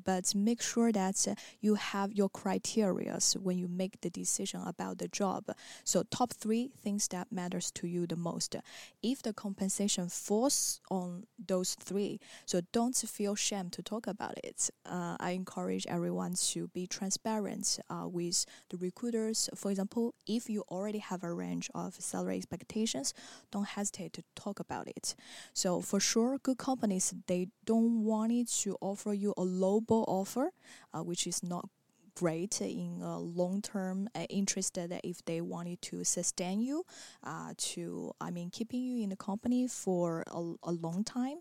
but 0.06 0.34
make 0.36 0.62
sure 0.62 0.92
that 0.92 1.28
you 1.62 1.76
have 1.76 2.12
your 2.14 2.30
criteria 2.30 3.18
when 3.42 3.58
you 3.58 3.68
make 3.68 4.00
the 4.02 4.10
decision 4.10 4.62
about 4.66 4.98
the 4.98 5.08
job. 5.08 5.46
So 5.84 6.04
top 6.04 6.34
three 6.34 6.72
things 6.84 7.08
that 7.10 7.32
matters 7.32 7.72
to 7.72 7.88
you 7.88 7.97
you 7.98 8.08
the 8.08 8.16
most. 8.16 8.56
If 9.02 9.22
the 9.22 9.34
compensation 9.34 10.10
falls 10.10 10.82
on 10.90 11.26
those 11.38 11.76
three, 11.76 12.20
so 12.46 12.62
don't 12.72 12.96
feel 12.96 13.36
shame 13.36 13.70
to 13.72 13.82
talk 13.82 14.08
about 14.08 14.36
it. 14.44 14.70
Uh, 14.86 15.18
I 15.20 15.32
encourage 15.32 15.86
everyone 15.88 16.36
to 16.52 16.68
be 16.70 16.88
transparent 16.88 17.80
uh, 17.90 18.08
with 18.08 18.46
the 18.70 18.78
recruiters. 18.78 19.50
For 19.56 19.72
example, 19.72 20.14
if 20.28 20.50
you 20.50 20.64
already 20.70 21.00
have 21.00 21.24
a 21.24 21.34
range 21.34 21.70
of 21.74 21.96
salary 21.96 22.38
expectations, 22.38 23.14
don't 23.52 23.68
hesitate 23.68 24.14
to 24.14 24.24
talk 24.36 24.60
about 24.60 24.88
it. 24.88 25.16
So 25.54 25.82
for 25.82 26.00
sure, 26.00 26.38
good 26.38 26.58
companies 26.58 27.14
they 27.28 27.48
don't 27.66 28.04
want 28.04 28.32
it 28.32 28.48
to 28.64 28.78
offer 28.82 29.14
you 29.14 29.34
a 29.38 29.42
lowball 29.42 30.06
offer, 30.08 30.52
uh, 30.94 31.04
which 31.04 31.28
is 31.28 31.44
not 31.44 31.70
great 32.18 32.60
in 32.62 33.00
a 33.04 33.20
long 33.20 33.62
term 33.62 34.10
uh, 34.16 34.22
interest 34.30 34.78
if 35.04 35.24
they 35.26 35.40
wanted 35.40 35.80
to 35.84 36.04
sustain 36.04 36.60
you 36.60 36.84
uh, 37.24 37.54
to 37.58 38.12
i 38.20 38.32
mean 38.32 38.50
keeping 38.50 38.82
you 38.82 39.04
in 39.04 39.10
the 39.10 39.16
company 39.16 39.68
for 39.68 40.24
a, 40.32 40.54
a 40.64 40.72
long 40.72 41.04
time 41.04 41.38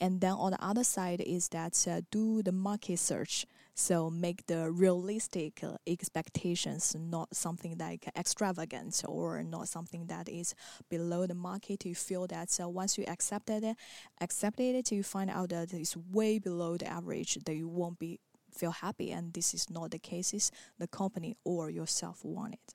and 0.00 0.20
then 0.20 0.32
on 0.32 0.52
the 0.52 0.64
other 0.64 0.84
side 0.84 1.20
is 1.20 1.48
that 1.48 1.86
uh, 1.90 2.00
do 2.12 2.40
the 2.42 2.52
market 2.52 2.98
search 2.98 3.46
so 3.74 4.10
make 4.10 4.46
the 4.46 4.70
realistic 4.70 5.64
uh, 5.64 5.76
expectations 5.86 6.94
not 6.98 7.34
something 7.34 7.76
like 7.78 8.08
extravagant 8.16 9.02
or 9.08 9.42
not 9.42 9.66
something 9.68 10.06
that 10.06 10.28
is 10.28 10.54
below 10.90 11.26
the 11.26 11.34
market. 11.34 11.86
You 11.86 11.94
feel 11.94 12.26
that 12.26 12.58
uh, 12.60 12.68
once 12.68 12.98
you 12.98 13.04
accepted 13.08 13.64
it, 13.64 13.76
accepted 14.20 14.74
it, 14.76 14.92
you 14.92 15.02
find 15.02 15.30
out 15.30 15.48
that 15.50 15.72
it's 15.72 15.96
way 15.96 16.38
below 16.38 16.76
the 16.76 16.86
average. 16.86 17.38
That 17.46 17.54
you 17.54 17.68
won't 17.68 17.98
be 17.98 18.20
feel 18.52 18.70
happy 18.70 19.10
and 19.10 19.32
this 19.32 19.54
is 19.54 19.70
not 19.70 19.90
the 19.90 19.98
cases 19.98 20.50
the 20.78 20.86
company 20.86 21.36
or 21.44 21.70
yourself 21.70 22.24
want 22.24 22.54
it. 22.54 22.74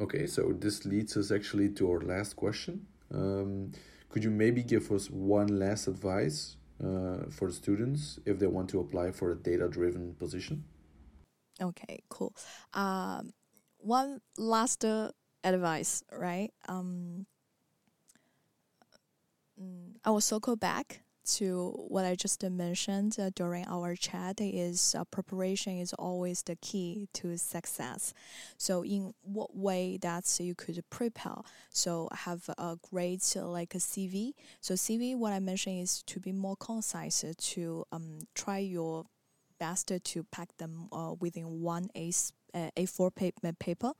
Okay 0.00 0.26
so 0.26 0.52
this 0.52 0.84
leads 0.84 1.16
us 1.16 1.30
actually 1.30 1.68
to 1.70 1.90
our 1.90 2.00
last 2.00 2.36
question. 2.36 2.86
Um, 3.12 3.72
could 4.08 4.24
you 4.24 4.30
maybe 4.30 4.62
give 4.62 4.90
us 4.92 5.10
one 5.10 5.58
last 5.58 5.86
advice 5.86 6.56
uh, 6.82 7.30
for 7.30 7.50
students 7.50 8.18
if 8.26 8.38
they 8.38 8.46
want 8.46 8.68
to 8.70 8.80
apply 8.80 9.12
for 9.12 9.32
a 9.32 9.36
data 9.36 9.68
driven 9.68 10.14
position? 10.14 10.64
Okay 11.60 12.00
cool. 12.08 12.34
Um, 12.74 13.32
one 13.78 14.20
last 14.36 14.84
uh, 14.84 15.10
advice 15.44 16.02
right? 16.12 16.52
Um, 16.68 17.26
mm, 19.60 19.94
i 20.04 20.10
will 20.10 20.20
circle 20.20 20.56
back 20.56 21.02
to 21.24 21.72
what 21.88 22.04
I 22.04 22.14
just 22.14 22.42
mentioned 22.42 23.16
uh, 23.18 23.30
during 23.34 23.66
our 23.66 23.94
chat 23.94 24.40
is 24.40 24.94
uh, 24.98 25.04
preparation 25.04 25.78
is 25.78 25.92
always 25.94 26.42
the 26.42 26.56
key 26.56 27.08
to 27.14 27.36
success. 27.38 28.12
So 28.58 28.84
in 28.84 29.14
what 29.22 29.56
way 29.56 29.98
that 30.02 30.38
you 30.40 30.54
could 30.54 30.82
prepare? 30.90 31.42
So 31.70 32.08
have 32.12 32.48
a 32.58 32.78
great 32.90 33.34
uh, 33.36 33.46
like 33.46 33.74
a 33.74 33.78
CV. 33.78 34.32
So 34.60 34.74
CV, 34.74 35.16
what 35.16 35.32
I 35.32 35.38
mentioned 35.40 35.80
is 35.80 36.02
to 36.04 36.20
be 36.20 36.32
more 36.32 36.56
concise 36.56 37.24
to 37.36 37.84
um, 37.92 38.20
try 38.34 38.58
your 38.58 39.04
best 39.58 39.92
to 40.02 40.24
pack 40.24 40.48
them 40.58 40.88
uh, 40.90 41.14
within 41.20 41.60
one 41.60 41.88
A 41.94 42.10
uh, 42.54 42.70
A4 42.76 43.14
paper, 43.14 43.52
paper 43.52 43.92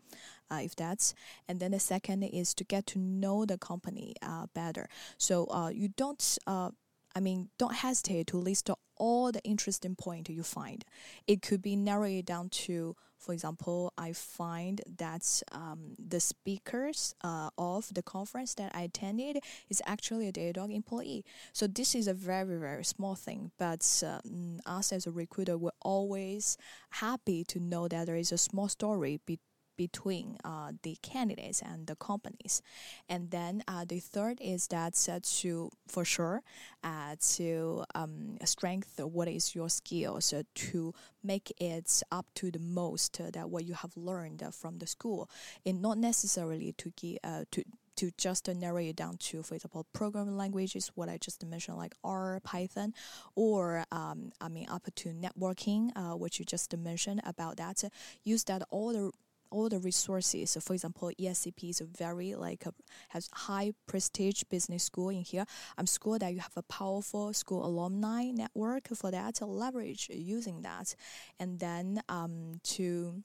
uh, 0.50 0.60
if 0.62 0.76
that's. 0.76 1.14
And 1.48 1.60
then 1.60 1.70
the 1.70 1.78
second 1.78 2.22
is 2.24 2.52
to 2.54 2.64
get 2.64 2.86
to 2.88 2.98
know 2.98 3.44
the 3.44 3.58
company 3.58 4.14
uh, 4.22 4.46
better. 4.54 4.88
So 5.18 5.46
uh, 5.46 5.68
you 5.68 5.88
don't 5.88 6.38
uh, 6.46 6.70
I 7.14 7.20
mean, 7.20 7.48
don't 7.58 7.74
hesitate 7.74 8.26
to 8.28 8.38
list 8.38 8.70
all 8.96 9.32
the 9.32 9.42
interesting 9.42 9.96
point 9.96 10.28
you 10.28 10.42
find. 10.42 10.84
It 11.26 11.42
could 11.42 11.62
be 11.62 11.76
narrowed 11.76 12.24
down 12.26 12.48
to, 12.50 12.96
for 13.18 13.32
example, 13.32 13.92
I 13.98 14.12
find 14.12 14.80
that 14.98 15.42
um, 15.52 15.94
the 15.98 16.20
speakers 16.20 17.14
uh, 17.22 17.50
of 17.58 17.92
the 17.92 18.02
conference 18.02 18.54
that 18.54 18.72
I 18.74 18.82
attended 18.82 19.38
is 19.68 19.82
actually 19.86 20.28
a 20.28 20.32
Datadog 20.32 20.74
employee. 20.74 21.24
So 21.52 21.66
this 21.66 21.94
is 21.94 22.06
a 22.08 22.14
very 22.14 22.58
very 22.58 22.84
small 22.84 23.14
thing, 23.14 23.50
but 23.58 24.02
uh, 24.06 24.20
us 24.66 24.92
as 24.92 25.06
a 25.06 25.10
recruiter, 25.10 25.58
we're 25.58 25.70
always 25.82 26.56
happy 26.90 27.44
to 27.44 27.60
know 27.60 27.88
that 27.88 28.06
there 28.06 28.16
is 28.16 28.32
a 28.32 28.38
small 28.38 28.68
story 28.68 29.20
be- 29.26 29.40
between 29.86 30.38
uh, 30.44 30.70
the 30.84 30.96
candidates 31.02 31.60
and 31.60 31.88
the 31.88 31.96
companies. 31.96 32.62
And 33.08 33.32
then 33.32 33.64
uh, 33.66 33.84
the 33.84 33.98
third 33.98 34.38
is 34.40 34.68
that 34.68 34.94
uh, 35.10 35.18
to, 35.40 35.70
for 35.88 36.04
sure, 36.04 36.42
uh, 36.84 37.16
to 37.34 37.84
um, 37.96 38.38
strengthen 38.44 39.06
what 39.12 39.26
is 39.26 39.56
your 39.56 39.68
skills 39.68 40.32
uh, 40.32 40.42
to 40.70 40.94
make 41.24 41.52
it 41.58 42.02
up 42.12 42.26
to 42.36 42.52
the 42.52 42.60
most 42.60 43.20
uh, 43.20 43.30
that 43.32 43.50
what 43.50 43.64
you 43.64 43.74
have 43.74 43.96
learned 43.96 44.42
from 44.52 44.78
the 44.78 44.86
school, 44.86 45.28
and 45.66 45.82
not 45.82 45.98
necessarily 45.98 46.72
to 46.78 46.92
give 47.00 47.18
to 47.50 47.64
to 47.94 48.10
just 48.16 48.48
narrow 48.48 48.78
it 48.78 48.96
down 48.96 49.16
to, 49.18 49.42
for 49.42 49.54
example, 49.54 49.86
programming 49.92 50.36
languages, 50.36 50.90
what 50.94 51.08
I 51.10 51.18
just 51.18 51.44
mentioned, 51.44 51.76
like 51.76 51.94
R, 52.02 52.40
Python, 52.42 52.94
or 53.34 53.84
um, 53.92 54.32
I 54.40 54.48
mean, 54.48 54.66
up 54.68 54.86
to 54.94 55.08
networking, 55.10 55.90
uh, 55.94 56.16
which 56.16 56.38
you 56.38 56.44
just 56.46 56.74
mentioned 56.76 57.20
about 57.24 57.58
that. 57.58 57.84
use 58.24 58.44
that 58.44 58.62
all 58.70 58.92
the 58.92 59.10
all 59.52 59.68
the 59.68 59.78
resources. 59.78 60.50
So 60.50 60.60
for 60.60 60.74
example, 60.74 61.10
ESCP 61.20 61.70
is 61.70 61.80
a 61.80 61.84
very 61.84 62.34
like 62.34 62.66
a, 62.66 62.72
has 63.10 63.28
high 63.32 63.72
prestige 63.86 64.42
business 64.50 64.84
school 64.84 65.10
in 65.10 65.22
here. 65.22 65.44
I'm 65.78 65.86
school 65.86 66.18
that 66.18 66.32
you 66.32 66.40
have 66.40 66.56
a 66.56 66.62
powerful 66.62 67.32
school 67.32 67.64
alumni 67.64 68.30
network 68.30 68.88
for 68.94 69.10
that 69.10 69.36
to 69.36 69.46
leverage 69.46 70.08
using 70.10 70.62
that, 70.62 70.94
and 71.38 71.60
then 71.60 72.02
um, 72.08 72.60
to 72.64 73.22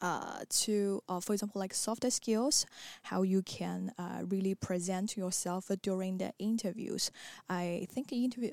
uh, 0.00 0.40
to, 0.50 1.00
uh, 1.08 1.20
for 1.20 1.32
example, 1.32 1.60
like 1.60 1.74
softer 1.74 2.10
skills, 2.10 2.66
how 3.04 3.22
you 3.22 3.42
can 3.42 3.92
uh, 3.98 4.22
really 4.28 4.54
present 4.54 5.16
yourself 5.16 5.70
during 5.82 6.18
the 6.18 6.32
interviews. 6.38 7.10
I 7.48 7.86
think 7.90 8.12
interview 8.12 8.52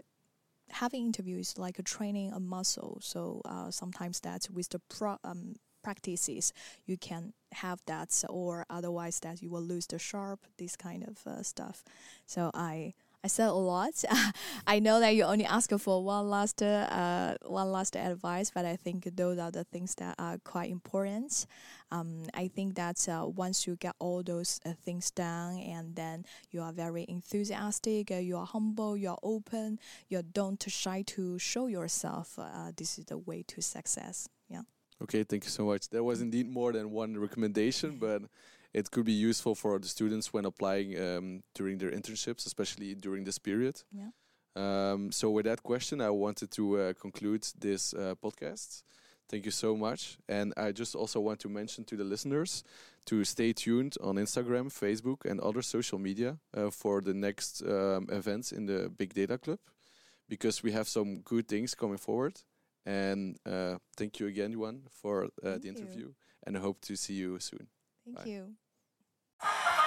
having 0.71 1.05
interviews 1.05 1.57
like 1.57 1.79
a 1.79 1.83
training 1.83 2.31
a 2.31 2.39
muscle. 2.39 2.99
So 3.01 3.41
uh, 3.45 3.71
sometimes 3.71 4.19
that's 4.19 4.49
with 4.49 4.69
the 4.69 4.79
pro, 4.79 5.17
um, 5.23 5.55
practices 5.81 6.53
you 6.85 6.97
can 6.97 7.33
have 7.53 7.81
that, 7.85 8.23
or 8.29 8.65
otherwise 8.69 9.19
that 9.21 9.41
you 9.41 9.49
will 9.49 9.61
lose 9.61 9.87
the 9.87 9.99
sharp. 9.99 10.39
This 10.57 10.75
kind 10.75 11.03
of 11.03 11.25
uh, 11.27 11.43
stuff. 11.43 11.83
So 12.25 12.51
I 12.53 12.93
I 13.23 13.27
said 13.27 13.49
a 13.49 13.53
lot. 13.53 14.03
I 14.67 14.79
know 14.79 14.99
that 14.99 15.13
you 15.15 15.23
only 15.25 15.45
ask 15.45 15.69
for 15.77 16.03
one 16.03 16.27
last 16.29 16.61
uh, 16.63 17.35
one 17.45 17.71
last 17.71 17.95
advice, 17.95 18.49
but 18.49 18.65
I 18.65 18.75
think 18.75 19.15
those 19.15 19.37
are 19.37 19.51
the 19.51 19.63
things 19.63 19.93
that 19.95 20.15
are 20.17 20.39
quite 20.43 20.71
important. 20.71 21.45
Um, 21.91 22.23
I 22.33 22.47
think 22.47 22.75
that 22.75 23.07
uh, 23.07 23.27
once 23.27 23.67
you 23.67 23.75
get 23.75 23.95
all 23.99 24.23
those 24.23 24.59
uh, 24.65 24.73
things 24.83 25.11
done, 25.11 25.59
and 25.59 25.95
then 25.95 26.25
you 26.49 26.61
are 26.61 26.73
very 26.73 27.05
enthusiastic, 27.07 28.09
uh, 28.09 28.15
you 28.15 28.37
are 28.37 28.45
humble, 28.45 28.97
you 28.97 29.09
are 29.09 29.19
open, 29.21 29.77
you 30.09 30.23
don't 30.23 30.63
shy 30.67 31.03
to 31.07 31.37
show 31.37 31.67
yourself. 31.67 32.39
Uh, 32.39 32.71
this 32.75 32.97
is 32.97 33.05
the 33.05 33.19
way 33.19 33.43
to 33.43 33.61
success. 33.61 34.29
Yeah. 34.49 34.63
Okay, 35.03 35.23
thank 35.23 35.43
you 35.43 35.49
so 35.49 35.65
much. 35.65 35.89
There 35.89 36.03
was 36.03 36.21
indeed 36.21 36.49
more 36.49 36.71
than 36.71 36.91
one 36.91 37.17
recommendation, 37.17 37.97
but 37.97 38.21
it 38.73 38.91
could 38.91 39.05
be 39.05 39.13
useful 39.13 39.55
for 39.55 39.79
the 39.79 39.87
students 39.87 40.31
when 40.31 40.45
applying 40.45 40.99
um, 40.99 41.43
during 41.55 41.77
their 41.77 41.91
internships, 41.91 42.45
especially 42.45 42.93
during 42.95 43.23
this 43.23 43.39
period. 43.39 43.81
Yeah. 43.91 44.11
Um, 44.55 45.11
so, 45.11 45.29
with 45.29 45.45
that 45.45 45.63
question, 45.63 46.01
I 46.01 46.09
wanted 46.09 46.51
to 46.51 46.79
uh, 46.79 46.93
conclude 46.93 47.47
this 47.59 47.93
uh, 47.93 48.15
podcast. 48.21 48.83
Thank 49.29 49.45
you 49.45 49.51
so 49.51 49.77
much. 49.77 50.17
And 50.27 50.53
I 50.57 50.73
just 50.73 50.93
also 50.93 51.21
want 51.21 51.39
to 51.39 51.49
mention 51.49 51.85
to 51.85 51.95
the 51.95 52.03
listeners 52.03 52.63
to 53.05 53.23
stay 53.23 53.53
tuned 53.53 53.95
on 54.03 54.15
Instagram, 54.15 54.67
Facebook, 54.67 55.23
and 55.23 55.39
other 55.39 55.61
social 55.61 55.97
media 55.97 56.37
uh, 56.53 56.69
for 56.69 56.99
the 56.99 57.13
next 57.13 57.63
um, 57.63 58.07
events 58.11 58.51
in 58.51 58.65
the 58.65 58.89
Big 58.89 59.13
Data 59.13 59.37
Club 59.37 59.59
because 60.27 60.63
we 60.63 60.73
have 60.73 60.87
some 60.87 61.21
good 61.21 61.47
things 61.47 61.73
coming 61.75 61.97
forward. 61.97 62.41
And 62.85 63.37
uh, 63.45 63.77
thank 63.95 64.19
you 64.19 64.27
again, 64.27 64.51
Yuan, 64.51 64.83
for 64.89 65.25
uh, 65.43 65.57
the 65.59 65.69
interview. 65.69 66.07
You. 66.07 66.15
And 66.45 66.57
I 66.57 66.59
hope 66.59 66.81
to 66.81 66.95
see 66.95 67.13
you 67.13 67.39
soon. 67.39 67.67
Thank 68.05 68.17
Bye. 68.17 68.25
you. 68.25 69.77